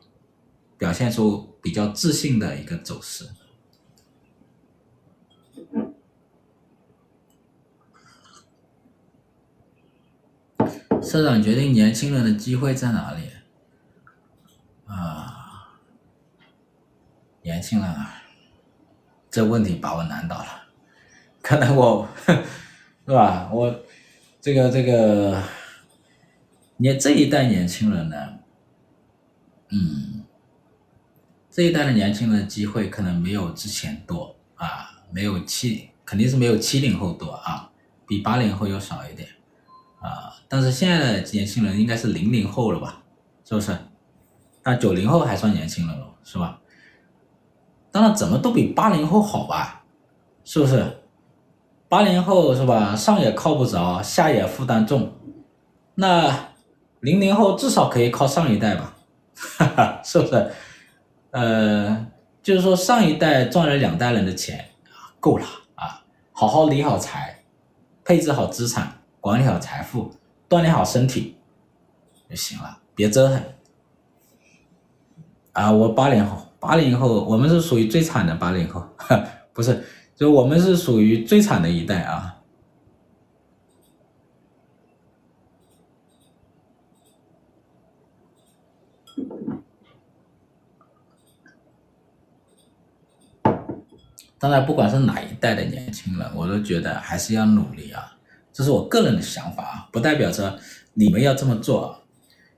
[0.79, 3.29] 表现出比较自信的一个走势。
[11.03, 13.29] 社长决定年轻人的机会在哪里？
[14.87, 15.79] 啊，
[17.43, 18.23] 年轻人啊，
[19.31, 20.47] 这问题把我难倒了。
[21.43, 22.09] 可能我，
[23.05, 23.51] 是吧？
[23.53, 23.82] 我
[24.43, 25.41] 这个这个，
[26.77, 28.17] 你看这一代年轻人呢，
[29.71, 30.25] 嗯，
[31.49, 37.71] 这一代的年轻人机会可能没有之前多啊，没有七，肯定是没有七零后多啊，
[38.05, 39.29] 比八零后要少一点。
[40.01, 43.01] 啊，但是现在的年轻人应该是零零后了吧，
[43.45, 43.79] 是不是？
[44.65, 46.61] 那九零后还算年轻人了，是吧？
[47.93, 49.85] 当然，怎么都比八零后好吧，
[50.43, 51.02] 是不是？
[51.93, 55.13] 八零后是吧，上也靠不着，下也负担重，
[55.97, 56.49] 那
[57.01, 58.95] 零零后至少可以靠上一代吧，
[59.59, 60.51] 哈哈，是不是？
[61.33, 62.07] 呃，
[62.43, 64.71] 就是说上一代赚了两代人的钱，
[65.21, 66.03] 够了啊，
[66.33, 67.43] 好好理好财，
[68.03, 68.91] 配置好资产。
[69.21, 70.11] 管理好财富，
[70.49, 71.37] 锻炼好身体
[72.27, 73.45] 就行了，别折腾。
[75.53, 78.83] 啊，我八零后，八零后，我们是属于最惨的八零后，
[79.53, 82.39] 不是，就我们是属于最惨的一代啊。
[94.39, 98.19] 当然，不管是哪一代的年轻人，我都觉得还是要努力啊。
[98.53, 100.59] 这是我个人的想法啊，不代表着
[100.95, 102.01] 你们要这么做啊，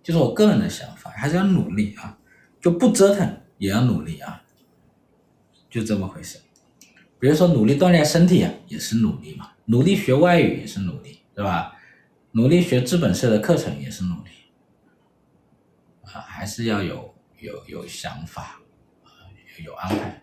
[0.02, 2.18] 就是我个人的想法，还是要努力啊，
[2.58, 4.42] 就不折腾也要努力啊，
[5.68, 6.38] 就这么回事。
[7.24, 11.74] 比如说努力锻炼身体啊，也是努力嘛；努力学外语也是努力，对吧？
[12.32, 14.30] 努力学资本社的课程也是努力
[16.02, 18.60] 啊，还是要有有有想法
[19.04, 19.08] 啊，
[19.64, 20.22] 有安排。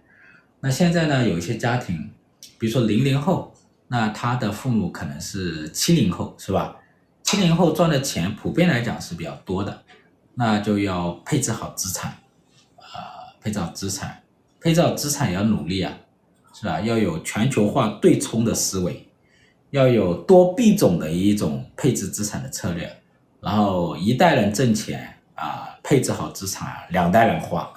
[0.59, 2.11] 那现在呢，有一些家庭，
[2.59, 3.51] 比如说零零后。
[3.87, 6.77] 那他的父母可能是七零后，是吧？
[7.23, 9.83] 七零后赚的钱普遍来讲是比较多的，
[10.35, 12.11] 那就要配置好资产，
[12.77, 14.23] 啊、呃，配置好资产，
[14.61, 15.97] 配置好资产也要努力啊，
[16.53, 16.81] 是吧？
[16.81, 19.07] 要有全球化对冲的思维，
[19.71, 23.01] 要有多币种的一种配置资产的策略，
[23.39, 27.73] 然后一代人挣钱啊、配置好资产，两代人花，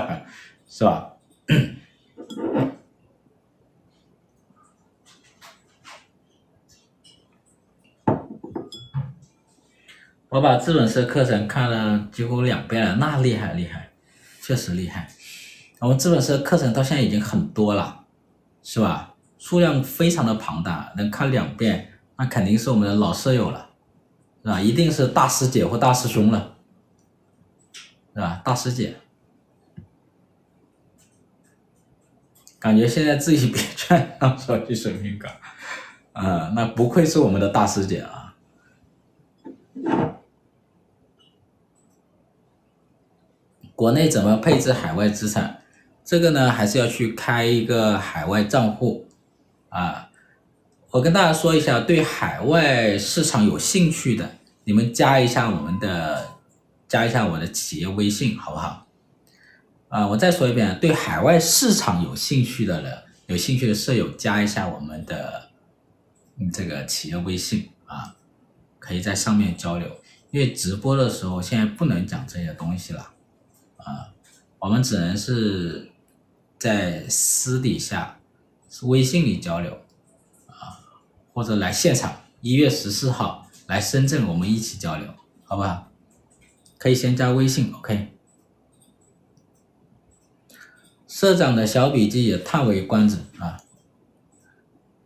[0.68, 1.12] 是吧？
[10.30, 13.90] 我把资本社课程看了几乎两遍了，那厉害厉害，
[14.42, 15.08] 确实厉害。
[15.78, 18.03] 我们资本社课程到现在已经很多了，
[18.64, 19.14] 是吧？
[19.38, 23.68] 数量非常的庞大，能看两遍，那肯定是我们的老舍友了，
[24.42, 24.58] 是吧？
[24.58, 26.56] 一定是大师姐或大师兄了，
[28.14, 28.40] 是吧？
[28.42, 28.96] 大师姐，
[32.58, 35.28] 感觉现在自己别劝让手机水平高，
[36.14, 38.34] 啊，那不愧是我们的大师姐啊。
[43.76, 45.63] 国内怎么配置海外资产？
[46.04, 49.08] 这个呢，还是要去开一个海外账户
[49.70, 50.10] 啊。
[50.90, 56.36] 我跟大家说一下，对海外市场有兴趣的，你们加一下我们的，
[56.86, 58.86] 加一下我的企业微信，好不好？
[59.88, 65.50] 啊，我再说一遍，对海外市场有兴趣的人，有兴趣的舍友，加一下我们的
[66.52, 68.14] 这个企业微信啊，
[68.78, 69.88] 可以在上面交流。
[70.30, 73.10] 因为直播的时候，现在不能讲这些东西了。
[73.76, 74.10] 啊，
[74.58, 75.90] 我们只能是
[76.64, 78.18] 在私底下，
[78.70, 79.70] 是微信里交流，
[80.46, 80.80] 啊，
[81.34, 85.06] 或者来现场，一月十四号来深圳，我们一起交流，
[85.44, 85.92] 好不好？
[86.78, 88.16] 可以先加微信，OK。
[91.06, 93.58] 社长的小笔记也叹为观止啊。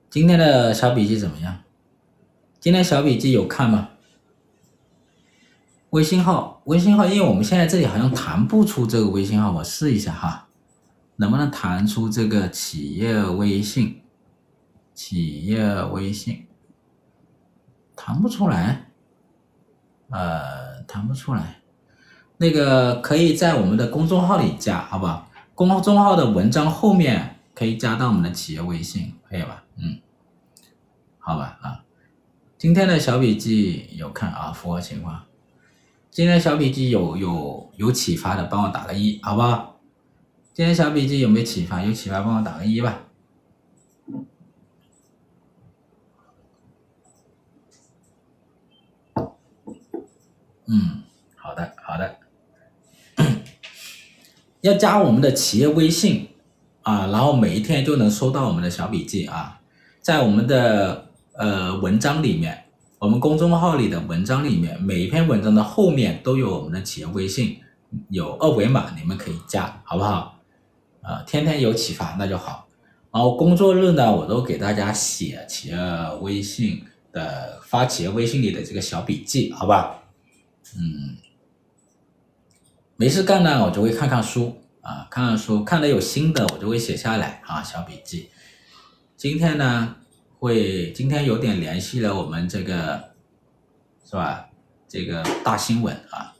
[0.09, 1.64] 今天的小笔记怎么样？
[2.61, 3.88] 今天小笔记有看吗？
[5.90, 10.47] 微信号，微信号，因为我们现在这里好像弹不出这个微信号，我试一下哈，
[11.21, 14.03] 能不能弹出这个企业微信？
[14.95, 16.47] 企业微信
[17.95, 18.91] 弹不出来，
[20.11, 21.61] 呃，弹不出来。
[22.37, 25.31] 那个可以在我们的公众号里加，好不好？
[25.55, 29.64] 公众号的文章后面可以加到我们的企业微信，可以吧？
[29.77, 30.01] 嗯，
[31.19, 31.85] 好吧啊。
[32.57, 35.23] 今天的小笔记有看啊，符合情况。
[36.11, 39.78] 今天小笔记有有有启发的，帮我打个一，好不好？
[40.59, 41.80] 今天小笔记有没有启发？
[41.84, 43.02] 有启发，帮我打个一吧。
[50.66, 51.04] 嗯，
[51.36, 52.16] 好的，好的。
[54.62, 56.28] 要加我们的企业微信
[56.82, 59.61] 啊，然后每一天就能收到我们的小笔记啊，
[60.00, 62.64] 在我们的呃文章里面，
[62.98, 67.61] 我们公众号里的文章里面，每一篇文章的后面都有我们的企业微信，
[68.09, 70.34] 有二维码，你们可以加，好不好？
[71.03, 72.66] 啊，天天有启发那就好。
[73.11, 75.76] 然后工作日呢，我都给大家写企业
[76.20, 80.03] 微信的发企业微信里的这个小笔记，好吧？
[80.76, 81.16] 嗯，
[82.96, 88.28] 没事干呢，我就会看看书啊，看看书，看了有新的，我就会写下来啊，小笔记。
[89.16, 89.96] 今天呢，
[90.38, 93.12] 会今天有点联系了我们这个，
[94.05, 94.51] 是吧？
[94.86, 96.34] 这个大新闻啊，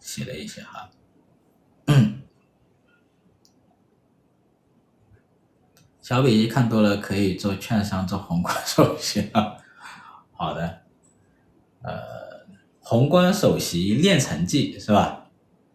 [0.00, 0.90] 写了一些哈。
[1.86, 2.17] 嗯
[6.08, 9.52] 小笔记看多了，可以做券商，做宏观首席啊。
[10.32, 10.80] 好的，
[11.82, 11.92] 呃。
[12.80, 15.26] 宏观首席练成绩是吧？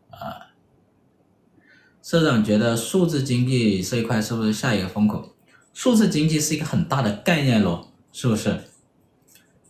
[0.09, 0.49] 啊，
[2.01, 5.36] 社长觉得数字经济这一块是不是下一个风口？
[5.71, 8.59] 数字经济是一个很大的概念喽，是不是？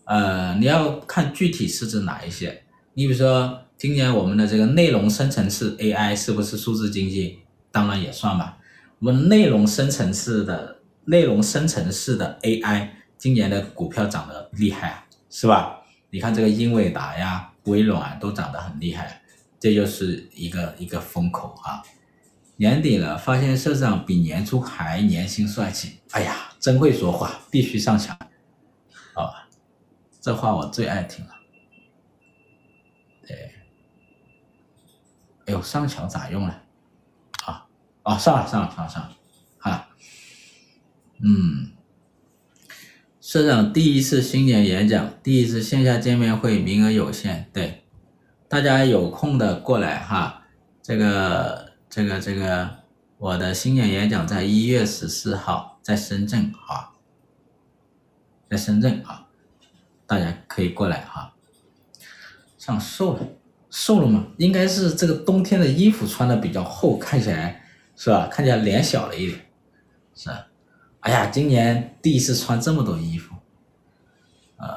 [0.06, 2.64] 呃，你要看具体是指哪一些？
[2.94, 7.40] 你比如说，今年我们的这个内容生成式 AI 是不是数字经济？
[7.70, 8.60] 当然也算吧。
[9.04, 12.88] 我们内容生成式的内容生成式的 AI，
[13.18, 15.82] 今年的股票涨得厉害，是吧？
[16.10, 19.22] 你看这个英伟达呀、微软都涨得很厉害，
[19.60, 21.84] 这就是一个一个风口啊！
[22.56, 28.18] 年底了，发现社长比年初还年轻帅气，哎呀，真会说话，必须上墙！
[29.16, 29.50] 啊，
[30.22, 31.32] 这话我最爱听了。
[33.28, 33.52] 对，
[35.48, 36.56] 哎呦，上墙咋用呢？
[38.04, 39.10] 哦，上了，上了，上了，上了，
[39.58, 39.88] 哈，
[41.24, 41.72] 嗯。
[43.20, 47.86] 社长第一次新年演讲，第一次线下见面会，名额有限，对，
[48.50, 50.44] 大家有空的过来哈。
[50.82, 52.70] 这个这个这个，
[53.18, 56.92] 我的新年演讲在一月十四号在深圳啊，
[58.50, 59.28] 在深圳啊，
[60.06, 61.34] 大家可以过来哈。
[62.58, 63.22] 像瘦了，
[63.70, 64.28] 瘦了吗？
[64.38, 67.63] 应该是这个冬天的衣服穿的比较厚，看起来
[68.04, 68.28] 是吧？
[68.28, 69.40] 看起来脸小了一点，
[70.14, 70.48] 是吧？
[71.00, 73.34] 哎呀，今年第一次穿这么多衣服，
[74.58, 74.68] 呃，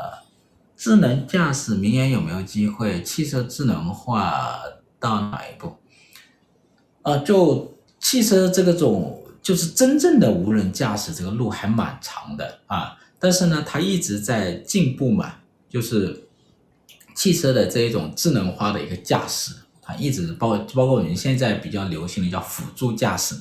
[0.77, 3.03] 智能驾驶明年有没有机会？
[3.03, 4.61] 汽车智能化
[5.01, 5.75] 到哪一步？
[7.03, 12.97] 啊、就汽车这个种，就是真正的无人驾驶这个路还蛮长的啊。
[13.19, 16.29] 但是呢，它一直在进步嘛，就是
[17.17, 19.53] 汽车的这一种智能化的一个驾驶，
[19.87, 23.37] 它一直包包括我们现在比较流行的叫辅助驾驶。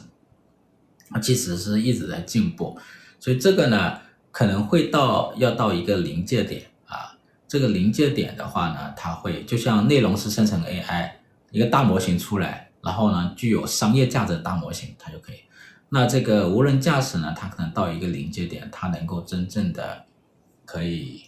[1.10, 2.78] 它其实是一直在进步，
[3.20, 4.00] 所以这个呢
[4.32, 7.16] 可能会到要到一个临界点啊。
[7.48, 11.12] 这个临界点的话呢，它会就像内容是生成 AI
[11.52, 15.38] 一个大模型出来，然后呢具有商业价值的大模型，它就可以。
[15.90, 20.06] 那这个无人驾驶呢，它可能到一个临界点，它能够真正的
[20.66, 21.26] 可以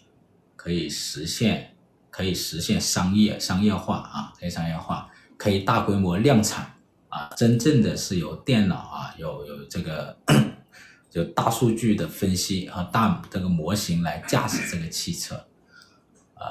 [0.55, 1.75] 可以实现
[2.17, 5.07] 可以实现商业商业化啊，可以商业化，
[5.37, 6.73] 可以大规模量产。
[7.09, 10.17] 啊，真正的是有电脑啊，有有这个，
[11.09, 15.35] 就大数据的分析和，大这个模型来驾驶这个汽车，
[16.33, 16.45] 呃，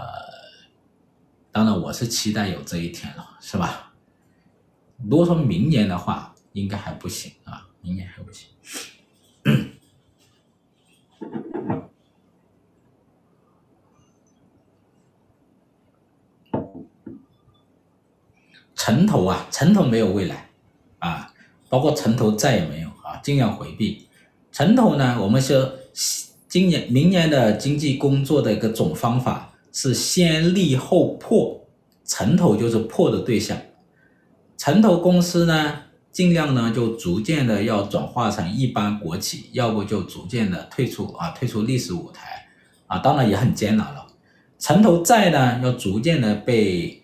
[1.50, 3.92] 当然我是期待有这一天了，是吧？
[5.04, 8.48] 如果说明年的话，应该还不行啊，明年还不行。
[18.86, 20.48] 城投啊，城投没有未来。
[21.00, 21.34] 啊，
[21.68, 24.06] 包括城投再也没有啊，尽量回避。
[24.52, 25.72] 城投呢，我们说
[26.48, 31.66] 今年、明年的经济工作的一个总方法是先立后破，
[32.04, 33.58] 城投就是破的对象。
[34.56, 35.80] 城投公司呢，
[36.12, 42.46] 尽量呢就逐渐的要转化成一般国企，要不就逐渐的退出啊，退出历史舞台
[42.86, 44.06] 啊，当然也很艰难了。
[44.60, 47.02] 城投债呢，要逐渐的被。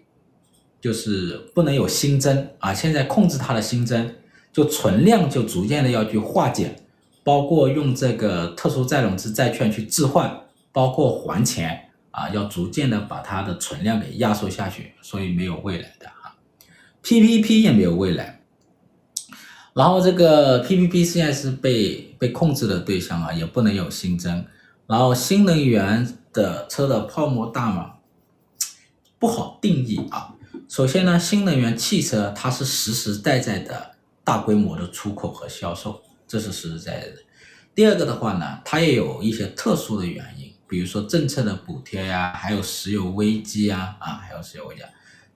[0.83, 2.75] 就是不能有新增啊！
[2.75, 4.15] 现在控制它的新增，
[4.53, 6.75] 就存量就逐渐的要去化解，
[7.23, 10.41] 包括用这个特殊再融资债券去置换，
[10.73, 16.35] 包括还钱啊，要逐渐的把它的存量给压缩下去，所以没有未来的啊。
[17.05, 18.41] PPP 也没有未来，
[19.75, 24.45] 然后这个 PPP 现在是被被控制的对象啊，也不能有新增。
[24.89, 27.93] 然后新能源的车的泡沫大吗？
[29.21, 30.32] 不好定义啊。
[30.73, 33.91] 首先呢，新能源汽车它是实实在在的
[34.25, 37.17] 大规模的出口和销售，这是实实在在的。
[37.75, 44.81] 第二个的话呢，它也有一些特殊的原因，比如说政策的补贴呀，还有石油危机啊，啊，还有石油危机。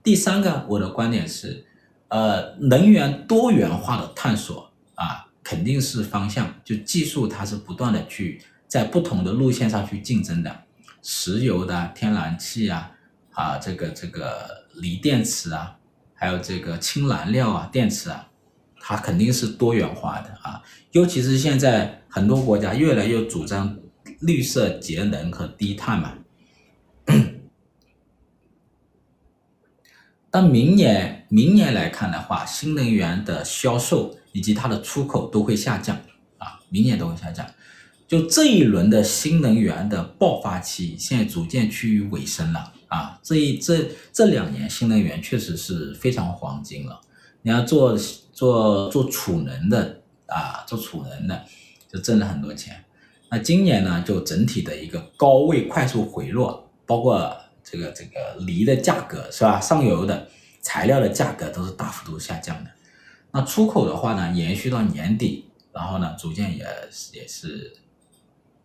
[0.01, 1.63] 第三个，我的观点是，
[2.07, 6.51] 呃，能源多元化的探索啊，肯定是方向。
[6.65, 10.63] 就技术它是不断的去在不同的路线上去竞争的，
[11.03, 12.89] 石油的、天然气啊，
[13.33, 15.77] 啊，这个这个锂电池啊，
[16.13, 18.29] 还有这个氢燃料啊，电池啊。
[18.79, 20.63] 它肯定是多元化的啊，
[20.93, 23.77] 尤其是现在很多国家越来越主张
[24.21, 26.13] 绿色节能和低碳嘛。
[30.31, 35.97] 但明年明年来看的话，新能源的销售以及它的出口都会下降
[36.37, 37.45] 啊，明年都会下降。
[38.07, 43.19] 就这一轮的新能源的爆发期，现在逐渐趋于尾声了啊。
[43.23, 47.01] 这一这这两年新能源确实是非常黄金了。
[47.41, 47.97] 你要做
[48.33, 51.45] 做做储能的啊，做储能的
[51.87, 52.83] 就挣了很多钱。
[53.29, 59.59] 那今年呢，就整体的一个高位快速回落，包括这个这个锂的价格是吧？
[59.59, 60.27] 上游的
[60.61, 62.71] 材料的价格都是大幅度下降的。
[63.31, 66.65] 那出口的话呢，延续到年底，然后呢，逐渐也
[67.13, 67.73] 也是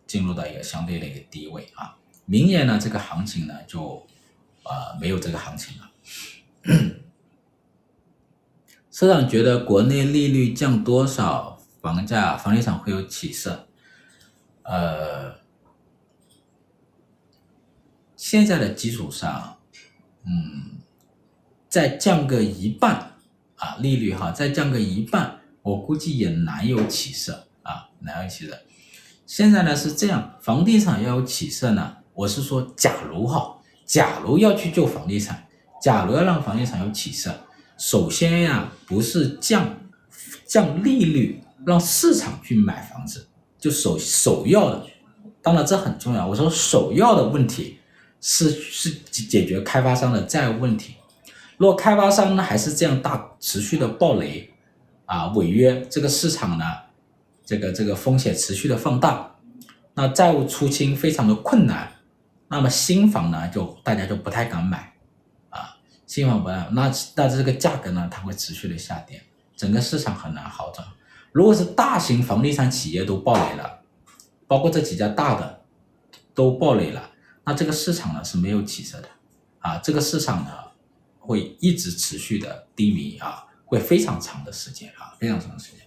[0.07, 1.97] 进入到一个相对的一个低位啊。
[2.25, 4.05] 明年呢，这个行情呢，就
[4.63, 5.91] 呃没有这个行情了。
[8.91, 13.67] 社长觉得国内利率降多少，房价房地产会有起色？
[14.61, 15.35] 呃，
[18.15, 19.57] 现在的基础上，
[20.25, 20.77] 嗯，
[21.67, 23.17] 再降个一半
[23.57, 28.61] 啊，利率哈，再降个一半，我估计也难有起色啊，难有起色。
[29.25, 33.52] 现在呢是这样，房地产要有起色呢，我是说，假如哈，
[33.85, 35.45] 假如要去救房地产，
[35.81, 37.33] 假如要让房地产有起色。
[37.77, 39.77] 首先呀，不是降
[40.45, 43.27] 降利率，让市场去买房子，
[43.59, 44.85] 就首首要的，
[45.41, 46.25] 当然这很重要。
[46.27, 47.79] 我说首要的问题
[48.21, 50.95] 是是解决开发商的债务问题。
[51.57, 54.49] 如果开发商呢还是这样大持续的暴雷
[55.05, 56.65] 啊违约，这个市场呢
[57.45, 59.35] 这个这个风险持续的放大，
[59.95, 61.91] 那债务出清非常的困难，
[62.53, 64.93] 那么新房呢就大家就不太敢买。
[65.49, 65.75] 啊
[66.05, 69.21] 新房不让，那那这个价格呢，它会持续的下跌，
[69.55, 70.87] 整个市场很难好转。
[71.31, 73.79] 如果是大型房地产企业都暴雷了，
[74.45, 75.61] 包括这几家大的
[76.35, 77.09] 都暴雷了，
[77.43, 79.07] 那这个市场呢是没有起色的
[79.59, 80.51] 啊，这个市场呢
[81.17, 85.79] 会一直持续的低迷啊，会非常长的时间啊，非常长的时间。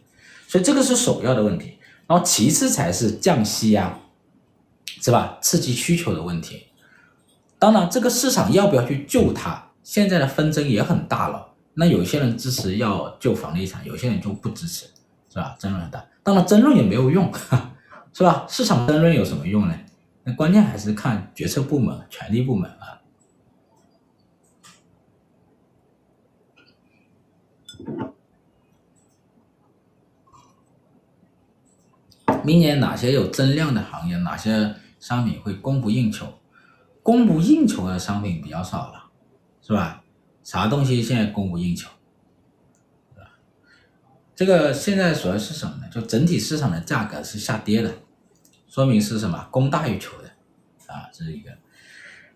[0.49, 4.01] 所以这个是首要的问题，然后其次才是降息啊，
[5.07, 5.39] 是吧？
[5.41, 6.67] 刺激需求的问题。
[7.61, 9.71] 当然，这个市场要不要去救它？
[9.85, 14.87] 现在的纷争也很大了，那有些人支持要救房地产，有些人就不支持，
[15.33, 15.55] 是吧？
[15.61, 17.33] 争论很大，当然争论也没有用，
[18.13, 18.47] 是吧？
[18.49, 19.79] 市场争论有什么用呢？
[20.25, 22.99] 那关键还是看决策部门、权力部门啊。
[32.43, 34.75] 明年哪些有增量的行业，哪些
[35.07, 36.27] 商品会供不应求？
[37.03, 39.05] 供不应求的商品比较少了。
[39.63, 40.05] 是吧？
[40.45, 41.91] 啥东西现在供不应求，
[44.37, 45.89] 这个现在主要是什么呢？
[45.91, 47.93] 就整体市场的价格是下跌的，
[48.69, 49.49] 说明是什么？
[49.51, 50.29] 供大于求的，
[50.87, 51.51] 啊，这是一个。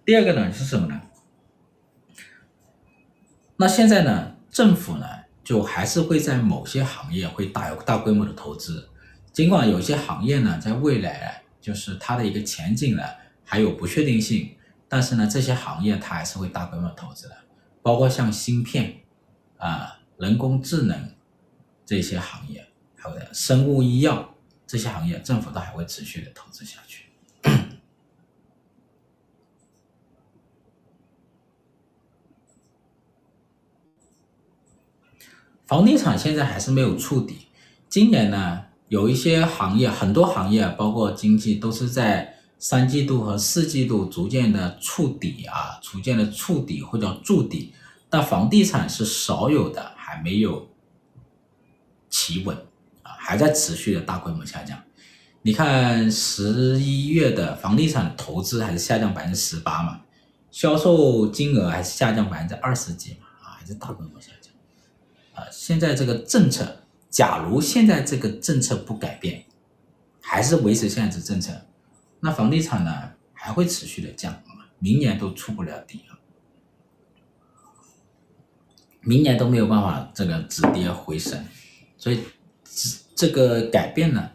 [0.04, 1.00] 第二个呢是什么呢？
[3.58, 5.06] 那现在呢，政府呢
[5.44, 8.88] 就还是会在某些行业会大有大规模的投资，
[9.32, 13.02] 尽管有些行业呢在未来就是它的一个前景呢
[13.44, 14.56] 还有不确定性。
[14.88, 17.36] 但是呢，这些行业它还是会大规模投资的，
[17.80, 19.02] 包括像芯片
[19.56, 21.14] 啊、人工智能
[21.86, 24.34] 这些行业，还有生物医药
[24.66, 27.04] 这些行业，政府都还会持续的投资下去。
[35.64, 37.46] 房地产现在还是没有触底，
[37.88, 42.36] 今年呢，有一些行业，很多行业，包括经济，都是在。
[42.62, 47.72] 三季度和四季度逐渐的触底啊，逐渐的触底或者筑底，
[48.10, 50.68] 但房地产是少有的，还没有
[52.10, 52.54] 企稳
[53.02, 54.78] 啊，还在持续的大规模下降。
[55.40, 60.02] 你看十一月的房地产投资还是下降百分之十八嘛，
[60.50, 64.52] 销售金额还是下降百分之二十几嘛，啊，还是大规模下降
[65.32, 65.48] 啊。
[65.50, 66.79] 现在这个政策
[67.10, 69.44] 假如现在这个政策不改变，
[70.22, 71.52] 还是维持现在这政策，
[72.20, 74.40] 那房地产呢还会持续的降，
[74.78, 76.14] 明年都出不了底啊，
[79.00, 81.44] 明年都没有办法这个止跌回升，
[81.98, 82.22] 所以
[83.16, 84.30] 这个改变呢，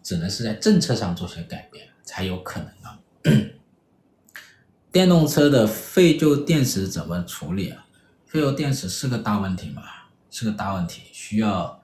[0.00, 3.00] 只能是在政策上做些改变才有可能啊。
[4.92, 7.86] 电动车的废旧电池怎么处理啊？
[8.24, 9.82] 废旧电池是个大问题嘛，
[10.30, 11.79] 是个大问题，需要。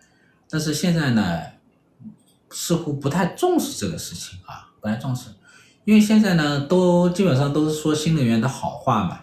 [0.49, 1.41] 但是现在呢，
[2.51, 5.31] 似乎不太重视这个事情啊，不太重视，
[5.85, 9.21] 因为现在呢，都基本上都是说新能源的好话嘛，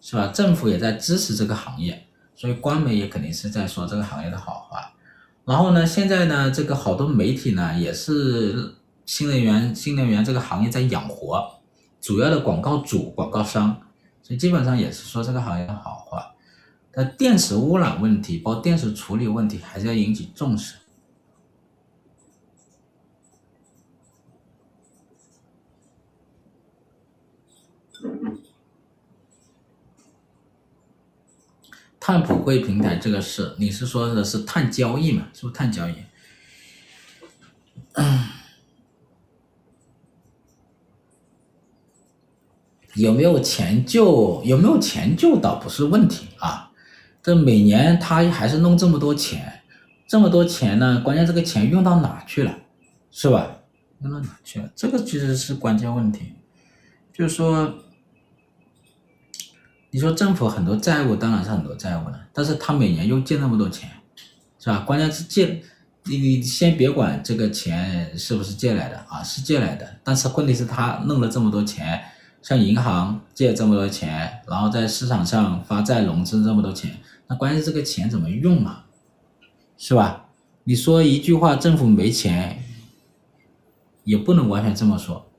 [0.00, 0.28] 是吧？
[0.28, 4.92] 政府也在支持这个行业，所以官媒也肯定是在说这个行业的好话。
[5.44, 11.60] 然后呢，现在呢，这个好多媒体呢，也是新能源、新能源这个行业在养活，
[12.00, 13.78] 主要的广告主、广告商，
[14.22, 16.33] 所以基本上也是说这个行业的好话。
[16.96, 20.76] 那电池污染问题，包括电池处理问题，还是要引起重视。
[31.98, 35.28] 碳普惠平台这个事，你是说的是碳交易嘛？
[35.32, 35.94] 是不是碳交易？
[42.94, 44.42] 有没有钱救？
[44.44, 46.72] 有没有钱救倒不是问题啊。
[47.24, 49.62] 这每年他还是弄这么多钱，
[50.06, 51.00] 这么多钱呢？
[51.02, 52.54] 关键这个钱用到哪去了，
[53.10, 53.60] 是吧？
[54.02, 54.70] 用到哪去了？
[54.76, 56.34] 这个其实是关键问题。
[57.14, 57.76] 就是说，
[59.90, 63.88] 你说政府很多债务，当然是很多债务了，但是他每年又借那么多钱，
[64.58, 64.80] 是吧？
[64.80, 65.62] 关键是借，
[66.04, 72.02] 你你先别管这个钱是不是借来的啊，是借来的，但是问题是他弄了这么多钱，
[72.42, 76.94] 向银行借这么多钱，然后在市场上发债融资这么多钱。
[77.26, 78.84] 那关键这个钱怎么用嘛，
[79.76, 80.30] 是吧？
[80.64, 82.62] 你说一句话，政府没钱，
[84.04, 85.30] 也不能完全这么说，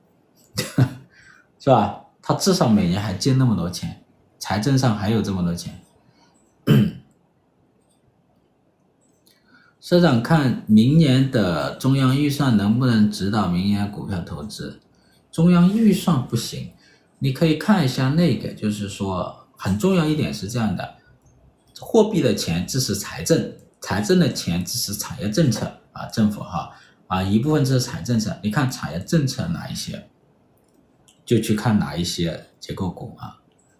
[1.58, 2.04] 是吧？
[2.22, 4.04] 他至少每年还借那么多钱，
[4.38, 5.80] 财政上还有这么多钱。
[9.80, 14.80] 社长看明年的中央预算能不能指导明年股票投资？
[15.30, 16.72] 中央预算不行，
[17.20, 20.96] 你可以看一下那个，就是说很重要一点是这样的。
[21.80, 26.70] 货币的钱支持财政，财政的钱支持产业政策啊，政府哈
[27.06, 28.38] 啊一部分支持产业政策。
[28.42, 30.08] 你看产业政策哪一些，
[31.24, 33.38] 就去看哪一些结构股啊。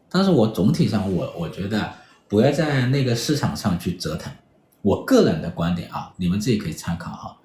[0.08, 1.92] 但是我总体上我我觉得
[2.28, 4.32] 不要在那个市场上去折腾。
[4.82, 7.38] 我个人的观点啊，你们自己可以参考哈。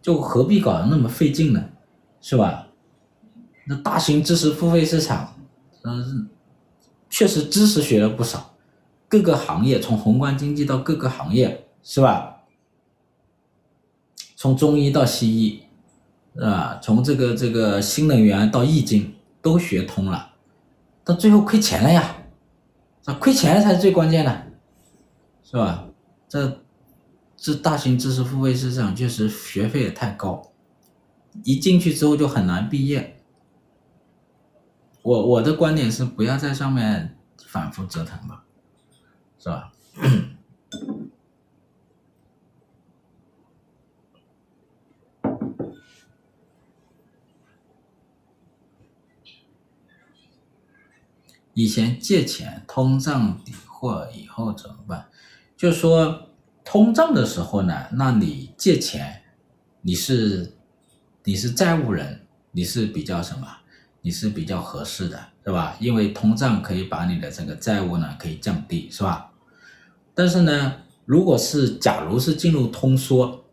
[0.00, 1.62] 就何必搞得那么费劲呢？
[2.20, 2.68] 是吧？
[3.66, 5.36] 那大型知识付费市场，
[5.82, 6.30] 嗯，
[7.10, 8.55] 确实知识学了不少。
[9.08, 12.42] 各个行业，从宏观经济到各个行业，是吧？
[14.34, 15.62] 从中医到西医，
[16.40, 16.78] 啊？
[16.82, 20.34] 从这个这个新能源到易经都学通了，
[21.04, 22.16] 到最后亏钱了呀，
[23.04, 24.46] 啊亏钱才是最关键的，
[25.42, 25.86] 是吧？
[26.28, 26.62] 这
[27.36, 30.42] 这大型知识付费市场确实学费也太高，
[31.44, 33.22] 一进去之后就很难毕业。
[35.02, 38.42] 我我的观点是不要在上面反复折腾吧。
[39.38, 39.72] 是吧？
[51.54, 55.08] 以前借钱通胀抵货以后怎么办？
[55.56, 56.28] 就说
[56.62, 59.22] 通胀的时候呢，那你借钱，
[59.80, 60.54] 你是
[61.24, 63.46] 你是债务人，你是比较什么？
[64.06, 65.76] 你是比较合适的，是吧？
[65.80, 69.32] 因为通胀可以把你的这个债务呢可以降低，是吧？
[70.14, 73.44] 但是呢，如果是假如是进入通缩，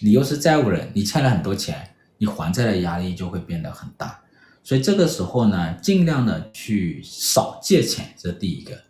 [0.00, 4.20] 你又是债务人，你欠了很多钱，你还债的压力就会变得很大。
[4.62, 8.82] 所以这个时候呢，尽量的去少借钱，这第一个，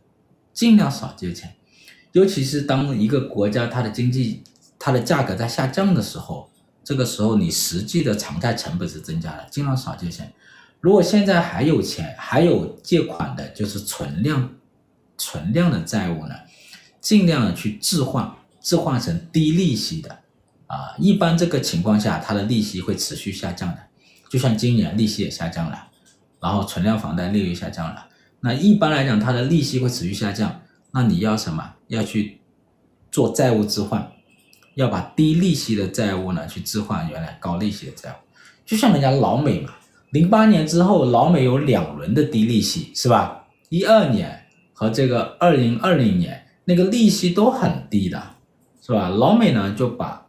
[0.52, 1.54] 尽量少借钱。
[2.10, 4.42] 尤其是当一个国家它的经济
[4.80, 6.50] 它的价格在下降的时候，
[6.82, 10.32] 这个时候你实际的偿债成本是增加的，尽量少借钱。
[10.84, 14.50] 如果现在还有钱，还有借款的，就是存量
[15.16, 16.34] 存量的债务呢？
[17.00, 18.30] 尽量的去置换，
[18.60, 20.10] 置换成低利息的，
[20.66, 23.78] 啊，一般这个情况下，它的利息会持续下降的，
[24.28, 25.88] 就像今年利息也下降了，
[26.38, 28.06] 然后存量房贷利率下降了，
[28.40, 30.60] 那一般来讲，它的利息会持续下降，
[30.90, 31.76] 那你要什么？
[31.88, 32.40] 要去
[33.10, 34.12] 做债务置换，
[34.74, 38.16] 要把低利息的债务呢去置换原来高利息的债务，
[38.66, 39.72] 就像人家老美嘛，
[40.14, 43.48] 零八年之后，老美有两轮的低利息，是吧？
[43.68, 46.40] 一二年和这个二零二零年。
[46.66, 48.36] 那个利息都很低的，
[48.80, 49.08] 是吧？
[49.08, 50.26] 老美呢就把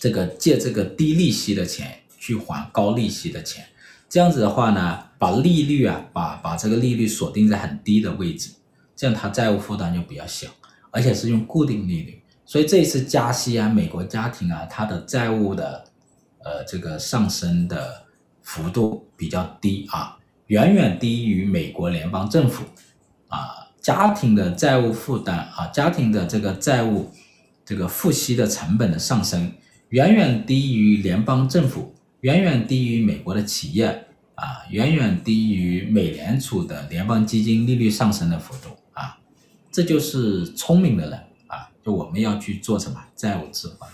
[0.00, 3.64] 这个借这个低利息的钱去还高利息的钱，
[4.08, 8.50] 这样子的话呢，把利率啊，把把这个利率锁定在很低的位置，
[8.96, 10.48] 这样它债务负担就比较小，
[10.90, 15.84] 而且是用固定利率，所以这一次加息啊，美国家庭啊，它的债务的
[16.42, 18.02] 呃这个上升的
[18.50, 22.64] 幅度比较低啊，远远低于美国联邦政府
[23.28, 27.12] 啊，家庭的债务负担啊，家庭的这个债务
[27.64, 29.52] 这个付息的成本的上升。
[29.90, 33.86] 远远低于联邦政府，远远低于美国的企业
[34.34, 39.20] 啊，远远低于美联储的联邦基金利率上升的幅度啊，
[39.70, 43.88] 这就是聪明的人啊，就我们要去做什么债务置换，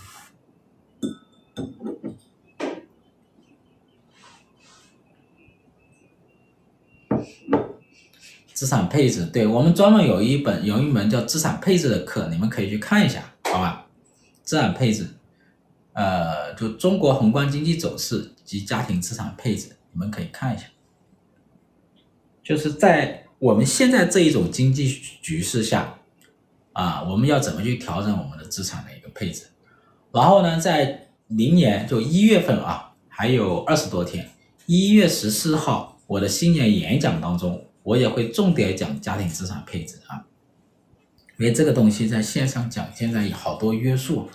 [8.57, 13.85] 资产配置，对，我们专门有一本有一门叫资产配置的课，你们可以去看一下，好吧？
[14.41, 15.07] 资产配置。
[15.93, 20.63] 呃，就中国宏观经济走势及家庭资产配置，你们可以看一下。
[22.43, 24.89] 就是在我们现在这一种经济
[25.21, 25.99] 局势下，
[26.73, 29.43] 啊，我们要怎么去调整我们的资产的一个配置？
[30.11, 34.27] 然后呢，在明年就一月份啊，还有二十多天，
[34.65, 40.27] 一月十四号我的新年演讲当中，我也会重点讲家庭资产配置啊，
[41.39, 44.29] 因为这个东西在线上讲，现在有好多约束。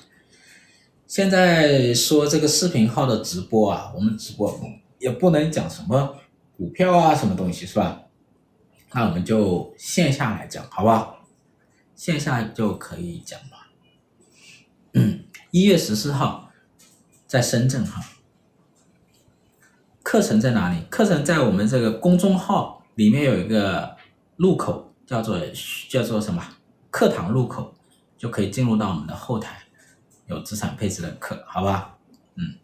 [1.07, 4.59] 现在说这个视频号的直播啊，我们直播
[4.98, 6.16] 也不能讲什么
[6.57, 8.05] 股票啊，什么东西是吧？
[8.92, 11.28] 那我们就线下来讲，好不好？
[11.94, 13.70] 线下就可以讲吧。
[14.94, 16.50] 嗯，一月十四号
[17.26, 18.03] 在深圳哈，
[20.03, 20.86] 课程在哪里？
[20.88, 23.97] 课程在我们这个公众号里面有一个
[24.36, 25.38] 入口，叫做
[25.88, 26.43] 叫做什么？
[26.90, 27.74] 课堂入口
[28.18, 29.59] 就可以进入到我们的后台。
[30.26, 31.99] 有资产配置的课，好吧，
[32.36, 32.55] 嗯，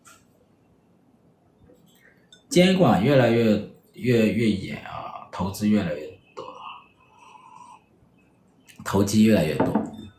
[2.49, 6.47] 监管越来越越越严啊，投资越来越多，
[8.85, 9.67] 投机越来越多。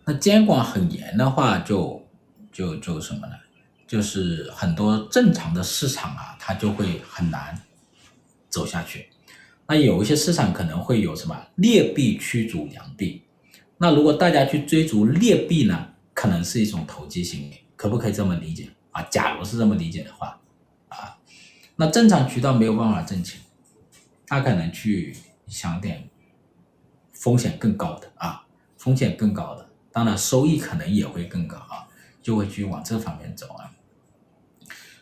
[0.06, 2.08] 那监管很严的话就，
[2.52, 3.34] 就就什么呢？
[3.88, 7.60] 就是很多正常的市场啊，它就会很难
[8.50, 9.10] 走下去。
[9.70, 13.22] 那有一些市场可能会有什么劣币驱逐良币。
[13.78, 15.94] 那如果大家去追逐劣币呢？
[16.12, 19.02] 可能是一种投机行为，可不可以这么理解啊？
[19.04, 20.38] 假如是这么理解的话，
[20.90, 21.18] 啊，
[21.78, 23.40] 那正常渠道没有办法挣钱，
[24.28, 25.16] 他可能去
[25.48, 26.10] 想点
[27.14, 28.46] 风险更高的啊，
[28.78, 31.88] 风险更高的，当然收益可能也会更高啊，
[32.22, 33.72] 就会去往这方面走啊。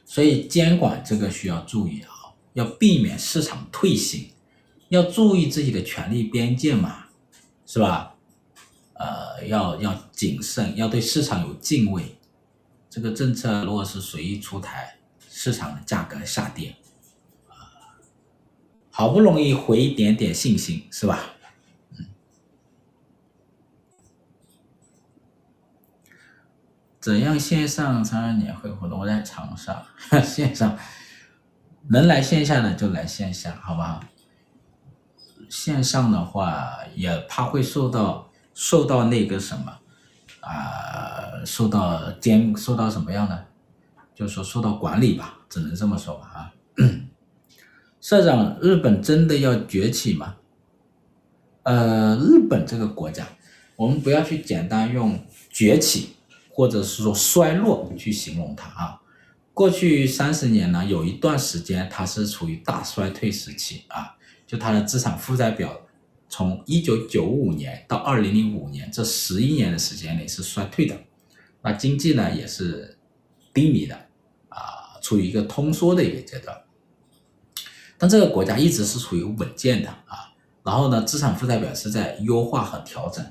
[0.06, 4.30] 所以监管这个需要注意啊，要避免市场退行，
[4.90, 7.06] 要注意自己的权利边界嘛，
[7.66, 8.16] 是吧？
[8.94, 12.18] 呃，要要谨慎，要对市场有敬畏。
[12.90, 14.98] 这个政策如果是随意出台，
[15.30, 16.76] 市场的价格下跌，
[17.48, 18.00] 啊，
[18.90, 21.20] 好不容易回一点点信心，是吧？
[21.98, 22.08] 嗯。
[27.00, 29.00] 怎样线上参加年会活动？
[29.00, 29.86] 我在长沙，
[30.26, 30.76] 线上
[31.90, 34.04] 能来线下的就来线下，好不好？
[35.50, 38.24] 线上的话也怕会受到。
[38.60, 39.72] 受到那个什么
[40.42, 43.46] 啊、受到监，受到什么样的？
[44.16, 46.54] 就是说受到管理吧，只能这么说吧啊。
[48.02, 50.38] 社长，日本真的要崛起吗？
[51.62, 53.28] 呃，日本这个国家，
[53.76, 56.16] 我们不要去简单用崛起
[56.50, 59.00] 或者是说衰落去形容它啊。
[59.54, 64.17] 过去三十年呢，有一段时间它是处于大衰退时期啊，
[64.48, 65.82] 就它的资产负债表。
[66.30, 70.94] 从一九九五年到二零零五年这十一年的时间里是衰退的，
[71.62, 72.98] 那经济呢也是
[73.54, 73.96] 低迷的，
[74.50, 76.54] 啊，处于一个通缩的一个阶段。
[77.98, 80.36] 但这个国家一直是处于稳健的啊，
[80.66, 83.26] 然后呢，资产负债表是在优化和调整，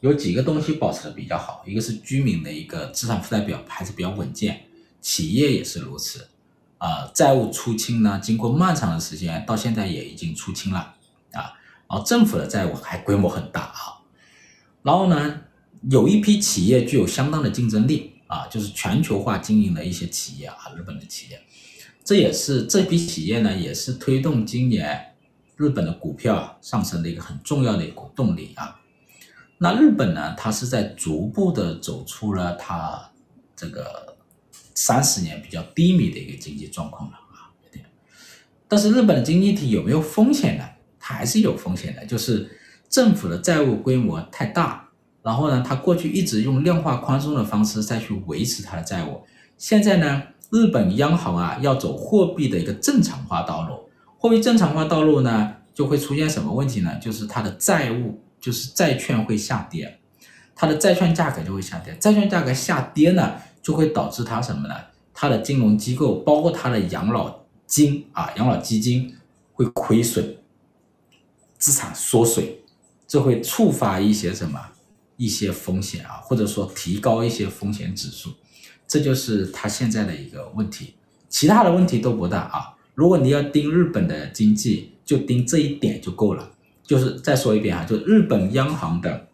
[0.00, 4.64] 有几个东西保持的比较好，一个是居民的一个资产负债表还是比较稳健，
[5.00, 6.26] 企业也是如此，
[6.84, 10.80] 啊，债务出清呢，经过漫长的时间，到现在也已经出清了，
[11.32, 11.56] 啊。
[11.88, 14.04] 然后，政府的债务还规模很大啊，
[14.82, 15.40] 然后呢，
[15.90, 21.42] 有一批企业具有相当的竞争力啊，就是全球化经营的一些企业啊，日本的企业，
[22.04, 25.14] 这也是这批企业呢，也是推动今年
[25.56, 28.78] 日本的股票上升的一个很重要的一股动力啊。
[29.56, 33.10] 那日本呢，它是在逐步的走出了它
[33.56, 34.13] 这个
[34.74, 37.52] 三十年比较低迷的一个经济状况了啊，
[38.68, 40.64] 但是日本的经济体有没有风险呢？
[40.98, 42.50] 它还是有风险的，就是
[42.88, 44.88] 政府的债务规模太大，
[45.22, 49.22] 然后呢，它过去一直用量化宽松的方式再去维持它的债务，
[49.58, 56.98] 现在呢，日本央行啊要走货币的一个正常化道路，货币正常化道路呢就会出现什么问题呢？
[56.98, 60.00] 就是它的债务，就是债券会下跌，
[60.56, 63.34] 它的债券价格就会下跌，债券价格下跌呢，
[63.64, 64.74] 就会导致它什么呢？
[65.14, 67.34] 它的金融机构，包括它的养老
[67.66, 69.16] 金啊，养老基金
[69.54, 70.36] 会亏损，
[71.56, 72.62] 资产缩水，
[73.08, 74.60] 这会触发一些什么
[75.16, 78.34] 一些风险啊，或者说提高一些风险指数，
[78.86, 80.94] 这就是它现在的一个问题。
[81.30, 82.76] 其他的问题都不大啊。
[82.94, 86.52] 如果你要盯日本的经济，就盯这一点就够了。
[86.82, 89.28] 就是再说一遍啊，就日本央行的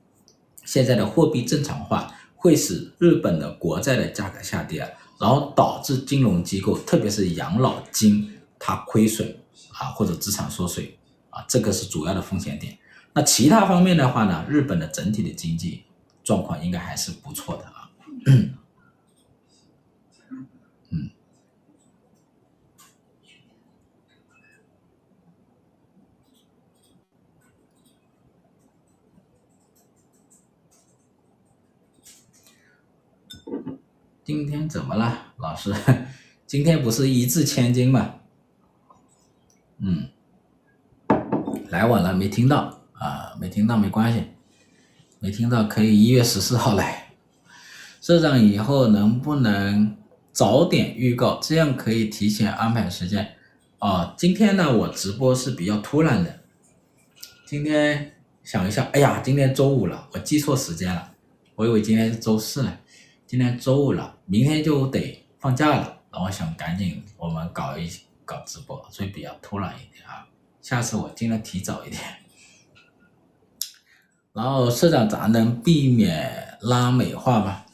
[0.64, 4.80] 现在的货币正常化会使日本的国债的价格下跌，
[5.20, 9.36] 然后导致金融机构，特别是养老金它亏损
[9.72, 12.78] 啊，或者资产缩水啊，这个是主要的风险点。
[13.12, 15.84] 那其他方面的话呢，日本的整体的经济
[16.24, 17.91] 状况应该还是不错的啊。
[34.31, 35.74] 今天怎么了，老师？
[36.47, 38.14] 今天不是一掷千金吗？
[39.78, 40.09] 嗯，
[41.68, 43.35] 来晚了没听到啊？
[43.41, 44.22] 没听到没关系，
[45.18, 47.11] 没听到可以一月十四号来。
[48.01, 49.97] 社长以后能不能
[50.33, 53.35] 早点预告，这样可以提前安排时间
[53.81, 54.14] 啊？
[54.16, 56.39] 今天呢，我直播是比较突然的。
[57.45, 58.14] 今天
[58.45, 61.14] 想一下，哎呀，今天周五了，我记错时间了，
[61.57, 62.72] 我以为今天是周四呢。
[63.26, 67.91] 今天周五了，明天就得放假了，然后想赶紧我们搞一
[68.24, 70.24] 搞直播，所以比较突然一点啊。
[70.62, 72.01] 下次我尽量提早一点。
[74.33, 77.64] 然后社长，咱能避免拉美化吗？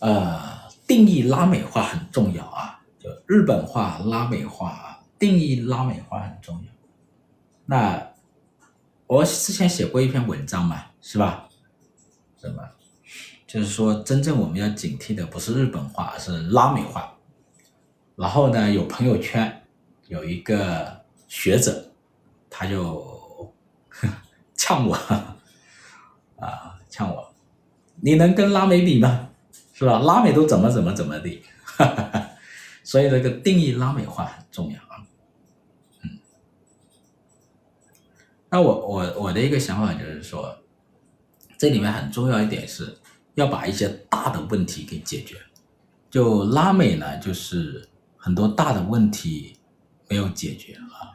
[0.00, 6.72] 呃，定义拉美化很重要啊，就日本化、拉美化啊，定义拉美化很重要。
[7.66, 8.12] 那
[9.06, 11.48] 我之前写过一篇文章嘛，是吧？
[12.40, 12.68] 什么？
[13.50, 17.18] 就是说，真正我们要警惕的不是日本化，而是拉美化。
[18.14, 19.64] 然后呢，有朋友圈
[20.06, 21.90] 有一个学者，
[22.48, 23.52] 他就
[24.54, 24.94] 呛我，
[26.38, 27.34] 啊，呛我，
[27.96, 29.30] 你能跟拉美比吗？
[29.74, 29.98] 是吧？
[29.98, 31.42] 拉美都怎么怎么怎么的，
[32.84, 35.04] 所以这个定义拉美化很重要啊。
[36.04, 36.18] 嗯，
[38.48, 40.56] 那我我我的一个想法就是说，
[41.58, 42.96] 这里面很重要一点是。
[43.34, 45.36] 要把一些大的问题给解决，
[46.10, 49.56] 就拉美呢，就是很多大的问题
[50.08, 51.14] 没有解决啊，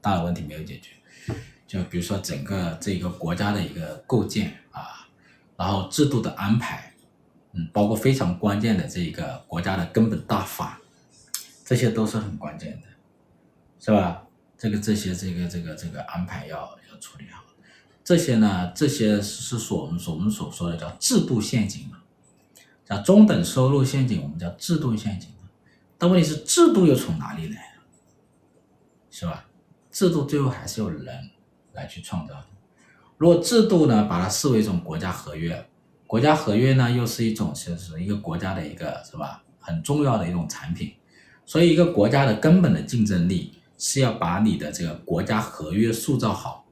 [0.00, 1.34] 大的问题没有解决，
[1.66, 5.08] 就比如说整个这个国家的一个构建啊，
[5.56, 6.94] 然后制度的安排，
[7.52, 10.80] 嗯，包括非常关键的这个国家的根本大法，
[11.64, 12.86] 这些都是很关键的，
[13.78, 14.24] 是吧？
[14.56, 16.58] 这个这些这个这个这个安排要
[16.92, 17.39] 要处理好。
[18.10, 21.98] 这些呢，这些是所我们所我们所说的叫制度陷阱嘛，
[22.84, 25.30] 叫中等收入陷阱，我们叫制度陷阱。
[25.96, 27.76] 但问题是制度又从哪里来？
[29.12, 29.46] 是吧？
[29.92, 31.30] 制度最后还是由人
[31.72, 32.46] 来去创造的。
[33.16, 35.64] 如果制度呢，把它视为一种国家合约，
[36.08, 40.92] 国家合约呢又是一种就是一个国家的一个是吧，很重要的一种产品。
[41.46, 46.66] 所以一个国家的根本的竞争力是要把你的这个国家合约塑造好。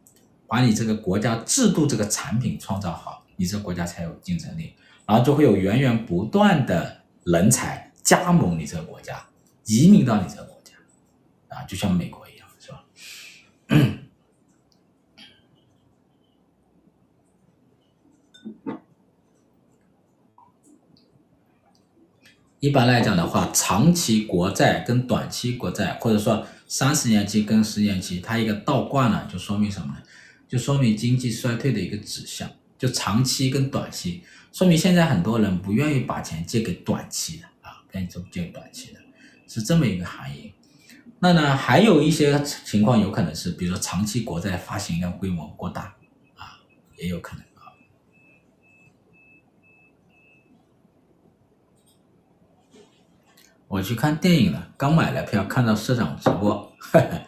[0.49, 4.75] 把你这个国家制度这个产品创造好，你这个国家才有竞争力，
[5.07, 9.23] 然后就会有源源不断的人才加盟你这个国家，
[9.67, 10.73] 移民到你这个国家，
[11.55, 12.85] 啊，就像美国一样，是吧？
[22.61, 30.03] 一般来讲的话，长期国债跟短期国债，或者说三十年期跟十年期，它一个倒挂呢，就说明什么呢？
[30.49, 39.01] 就说明经济衰退的一个指向，就长期跟短期，说明现在很多人不愿意把钱借给短期的啊，不愿意借给短期的，
[39.47, 40.55] 是这么一个含义。
[41.21, 45.97] 那呢，还有一些情况有可能是，比如说长期国债发行量规模过大
[46.35, 46.61] 啊，
[46.97, 47.69] 也有可能啊。
[53.67, 56.73] 我去看电影了，刚买了票，看到社长直播。
[56.79, 57.27] 呵 呵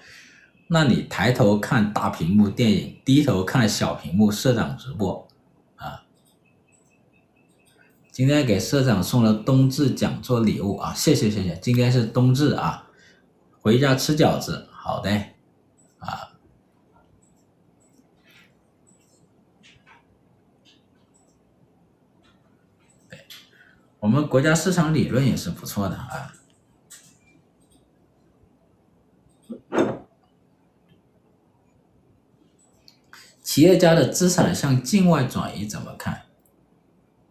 [0.72, 5.26] 那你抬头看大屏幕电影，低头看小屏幕社长直播，
[5.74, 6.04] 啊！
[8.12, 11.56] 今天给社长送了冬至讲座礼物啊，谢谢谢谢。
[11.56, 12.88] 今天是冬至啊，
[13.60, 15.10] 回家吃饺子，好的，
[15.98, 16.38] 啊，
[23.98, 26.32] 我们国家市场理论也是不错的啊。
[33.50, 36.22] 企业家的资产向境外转移怎么看？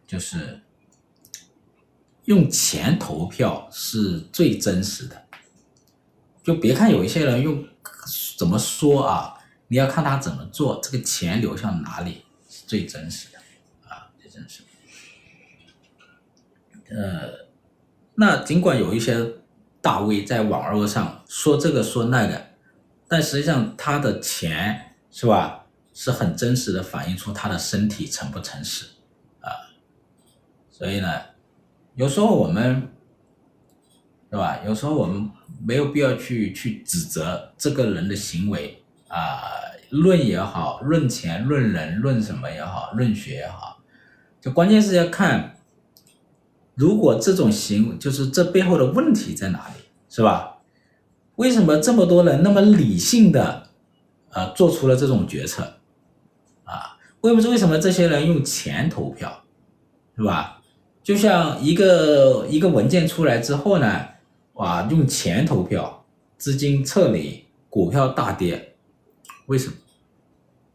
[0.05, 0.59] 就是
[2.25, 5.27] 用钱投票是最真实的。
[6.43, 7.65] 就别看有一些人用
[8.37, 9.33] 怎么说啊，
[9.69, 13.39] 你要看他怎么做，这个钱流向哪里是最真实的
[13.87, 14.63] 啊，最真实
[16.83, 16.97] 的。
[16.97, 17.47] 呃，
[18.15, 19.25] 那尽管有一些
[19.79, 22.47] 大 V 在网络上说这个说那个，
[23.07, 25.67] 但实际上他的钱是吧？
[26.01, 28.85] 是很真实的反映出他的身体诚不诚实
[29.41, 29.51] 啊，
[30.71, 31.09] 所以呢，
[31.95, 32.87] 有时候我们，
[34.31, 34.61] 对吧？
[34.65, 35.29] 有时候我们
[35.61, 39.41] 没有必要去去指责这个人的行为啊，
[39.89, 43.81] 论也好，论钱、论人、论什么也好，论学也好，
[44.39, 45.57] 就关键是要看，
[46.75, 49.73] 如果这种行就是这背后的问题在哪里，
[50.07, 50.59] 是吧？
[51.35, 53.67] 为什么这么多人那么理性的
[54.29, 55.75] 呃做出了这种决策？
[57.21, 59.43] 为不知道为什么这些人用钱投票，
[60.15, 60.61] 是吧？
[61.01, 64.05] 就像一个一个文件出来之后呢，
[64.53, 66.05] 哇，用钱投票，
[66.37, 68.75] 资金撤离，股票大跌，
[69.47, 69.73] 为什么？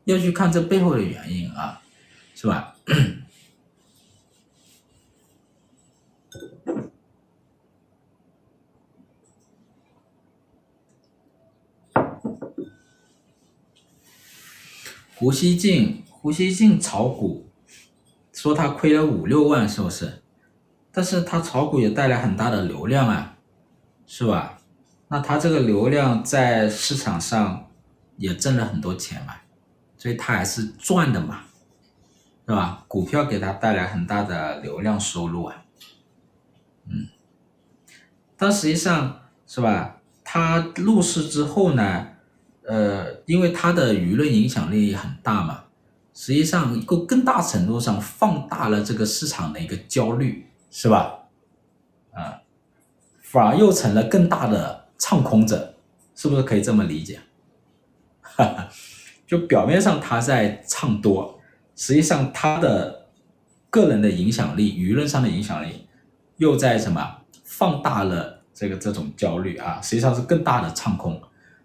[0.04, 1.80] 要去看这背后的原因啊，
[2.34, 2.74] 是吧？
[15.16, 16.03] 胡锡进。
[16.24, 17.50] 胡锡进炒股，
[18.32, 20.22] 说他亏了五六万，是不是？
[20.90, 23.36] 但是他炒股也带来很大的流量啊，
[24.06, 24.58] 是吧？
[25.08, 27.70] 那他这个流量在市场上
[28.16, 29.34] 也挣了很多钱嘛，
[29.98, 31.42] 所以他还是赚的嘛，
[32.48, 32.86] 是吧？
[32.88, 35.62] 股票给他带来很大的流量收入啊，
[36.88, 37.06] 嗯。
[38.38, 40.00] 但实际上是吧？
[40.24, 42.06] 他入市之后呢，
[42.62, 45.63] 呃，因为他的舆论影响力很大嘛。
[46.16, 51.12] 实际上，一个更大程度上放大了这个市场的一个焦虑，是吧？
[52.12, 52.40] 啊，
[53.20, 55.74] 反而又成了更大的唱空者，
[56.14, 57.18] 是不是可以这么理解？
[58.22, 58.68] 哈哈，
[59.26, 61.40] 就表面上他在唱多，
[61.74, 63.06] 实际上他的
[63.68, 65.88] 个人的影响力、舆论上的影响力
[66.36, 69.80] 又在什么放大了这个这种焦虑啊？
[69.82, 71.20] 实际上是更大的唱空，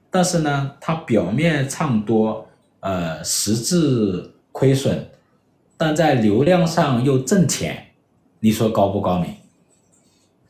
[0.09, 4.33] 但是呢，他表面唱多，呃，实质。
[4.51, 5.09] 亏损，
[5.77, 7.93] 但在流量上又挣钱，
[8.39, 9.35] 你说高不高明？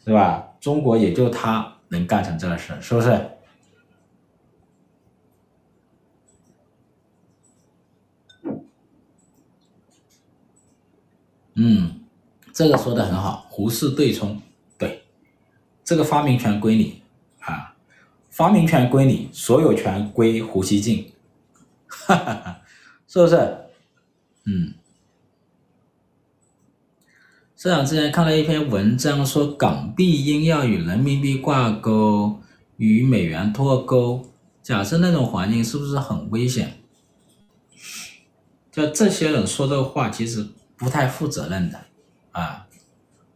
[0.06, 0.48] 是吧？
[0.60, 3.30] 中国也就他能干成这个事，是不是？
[11.56, 12.02] 嗯，
[12.54, 14.42] 这个说的很好，胡适对冲，
[14.78, 15.04] 对，
[15.84, 17.04] 这个发明权归你
[17.42, 17.76] 啊，
[18.30, 21.12] 发明权归你，所有权归胡锡进，
[21.88, 22.62] 哈哈哈，
[23.08, 23.58] 是不是？
[24.46, 24.74] 嗯，
[27.56, 32.40] 社长之前看了一篇文章，说港币应要与人民币挂钩，
[32.78, 34.26] 与美元脱钩。
[34.64, 36.80] 假设那种环境是不是很危险？
[38.72, 41.80] 就这些人说这个话，其实不太负责任的
[42.32, 42.66] 啊。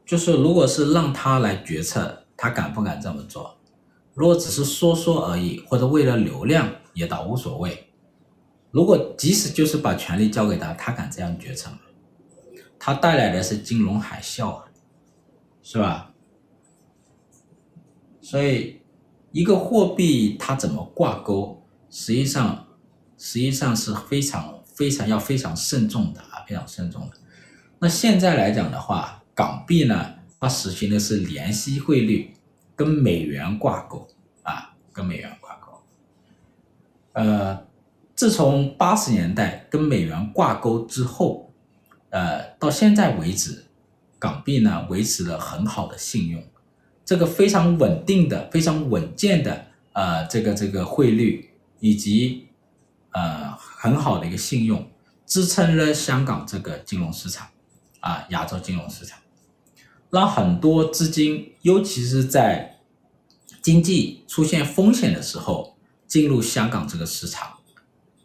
[0.06, 3.58] 就是如果是让他来决策，他敢不敢这么做？
[4.14, 7.90] 如果只是说说而已，或者为了流量，也倒无所谓。
[8.74, 11.78] 如果即使就是把权力交给他，他敢这样决策吗？
[12.80, 14.66] 他带来的是金融海啸啊，
[15.62, 16.12] 是吧？
[18.20, 18.82] 所以
[19.32, 22.66] 一个货币它怎么挂钩，实际上
[23.16, 27.18] 实际上是非常非常要非常慎重的啊，非常慎重的。
[27.78, 32.34] 那现在来讲的话，港币呢，它实行的是联系汇率，
[32.76, 34.08] 跟美元挂钩
[34.42, 35.84] 啊，跟美元挂钩，
[37.14, 37.72] 呃。
[38.16, 41.52] 自从八十年代跟美元挂钩之后，
[42.10, 43.66] 呃，到现在为止，
[44.20, 46.44] 港币呢维持了很好的信用，
[47.04, 51.50] 这个非常稳定的、非常稳健的呃这个这个汇率
[51.80, 52.48] 以及
[53.12, 54.88] 呃很好的一个信用，
[55.26, 57.48] 支撑了香港这个金融市场
[58.00, 59.18] 啊，亚洲金融市场，
[60.12, 62.80] 让很多资金，尤其是在
[63.64, 65.76] 经济出现风险的时候，
[66.08, 67.53] 进入香港这个市场。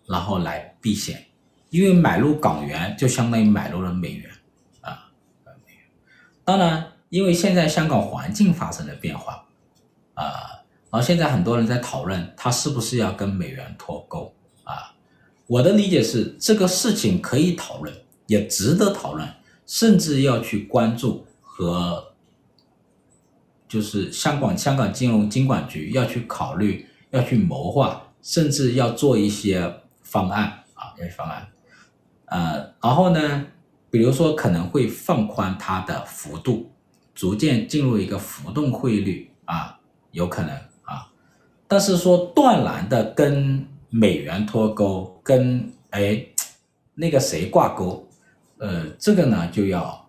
[0.08, 1.26] 然后来避险，
[1.70, 4.30] 因为买入港元就相当于买入了美元。
[4.80, 5.10] 啊，
[6.44, 9.46] 当然，因为现在香港环境发生了变化。
[10.14, 14.34] 啊，然后现在很多人在讨论它是不是要跟美元脱钩。
[14.64, 14.94] 啊。
[15.46, 17.94] 我的理解是，这个事情可以讨论，
[18.26, 19.26] 也值得讨论，
[19.66, 22.12] 甚至要去关注和
[23.66, 29.80] 就是香港香港金融金管局要去考虑，要去谋划，甚至要做一些
[30.10, 31.46] 方案啊，一些方案，
[32.24, 33.46] 呃，然后呢，
[33.90, 36.72] 比如说可能会放宽它的幅度，
[37.14, 39.78] 逐渐进入一个浮动汇率啊，
[40.12, 40.50] 有可能
[40.84, 41.12] 啊，
[41.66, 46.24] 但是说断然的跟美元脱钩，跟哎
[46.94, 48.08] 那个谁挂钩，
[48.56, 50.06] 呃，这个呢就要。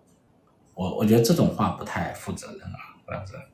[0.72, 3.46] 我我觉得这种话不太负责任啊，不负责任。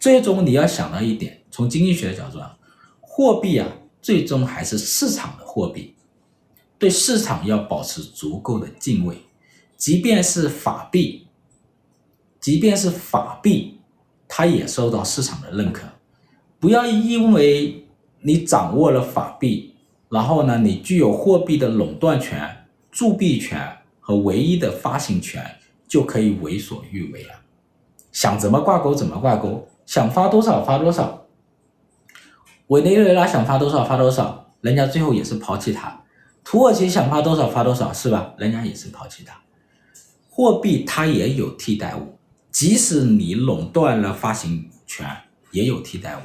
[0.00, 2.56] 最终你要想到一点，从经济学的角度啊，
[3.00, 3.68] 货币啊，
[4.08, 5.94] 最终还是市场的货币，
[6.78, 9.18] 对市场要保持足够的敬畏。
[9.76, 11.26] 即便是法币，
[12.40, 13.80] 即便是法币，
[14.26, 15.86] 它也受到市场的认可。
[16.58, 17.86] 不要因为
[18.22, 19.74] 你掌握了法币，
[20.08, 23.60] 然后呢，你具有货币的垄断权、铸币权
[24.00, 25.44] 和唯一的发行权。
[25.86, 27.34] 就可以为所欲为了，
[28.12, 31.27] 想怎么挂钩怎么挂钩，想发多少发多少。
[32.68, 36.02] 委内瑞拉想发多少发多少，人家最后也是抛弃它。
[36.44, 38.34] 土耳其想发多少发多少，是吧？
[38.38, 39.38] 人家也是抛弃它。
[40.30, 42.18] 货币它也有替代物，
[42.50, 45.06] 即使你垄断了发行权，
[45.50, 46.20] 也有替代物。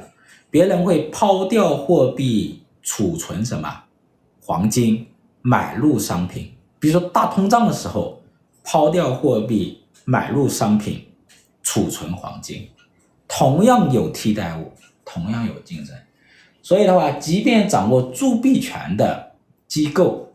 [0.50, 3.84] 别人会抛掉货币，储存什么？
[4.40, 5.06] 黄金，
[5.42, 6.54] 买入商品。
[6.78, 8.20] 比如说大通胀的时候。
[8.66, 11.06] 抛掉货币，买入商品，
[11.62, 12.66] 储存黄金，
[13.28, 14.72] 同样有替代物，
[15.04, 15.94] 同样有竞争。
[16.64, 19.34] 所以的话，即便掌握铸币权的
[19.68, 20.32] 机构，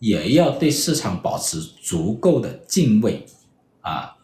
[0.00, 3.24] 也要对市场保持足够的敬畏
[3.82, 4.16] 啊，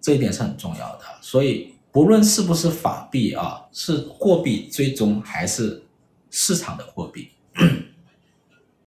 [0.00, 1.00] 这一点是很重要的。
[1.20, 5.82] 所以，不论是不是法币啊，是货币，最终还是
[6.30, 7.28] 市场的货币。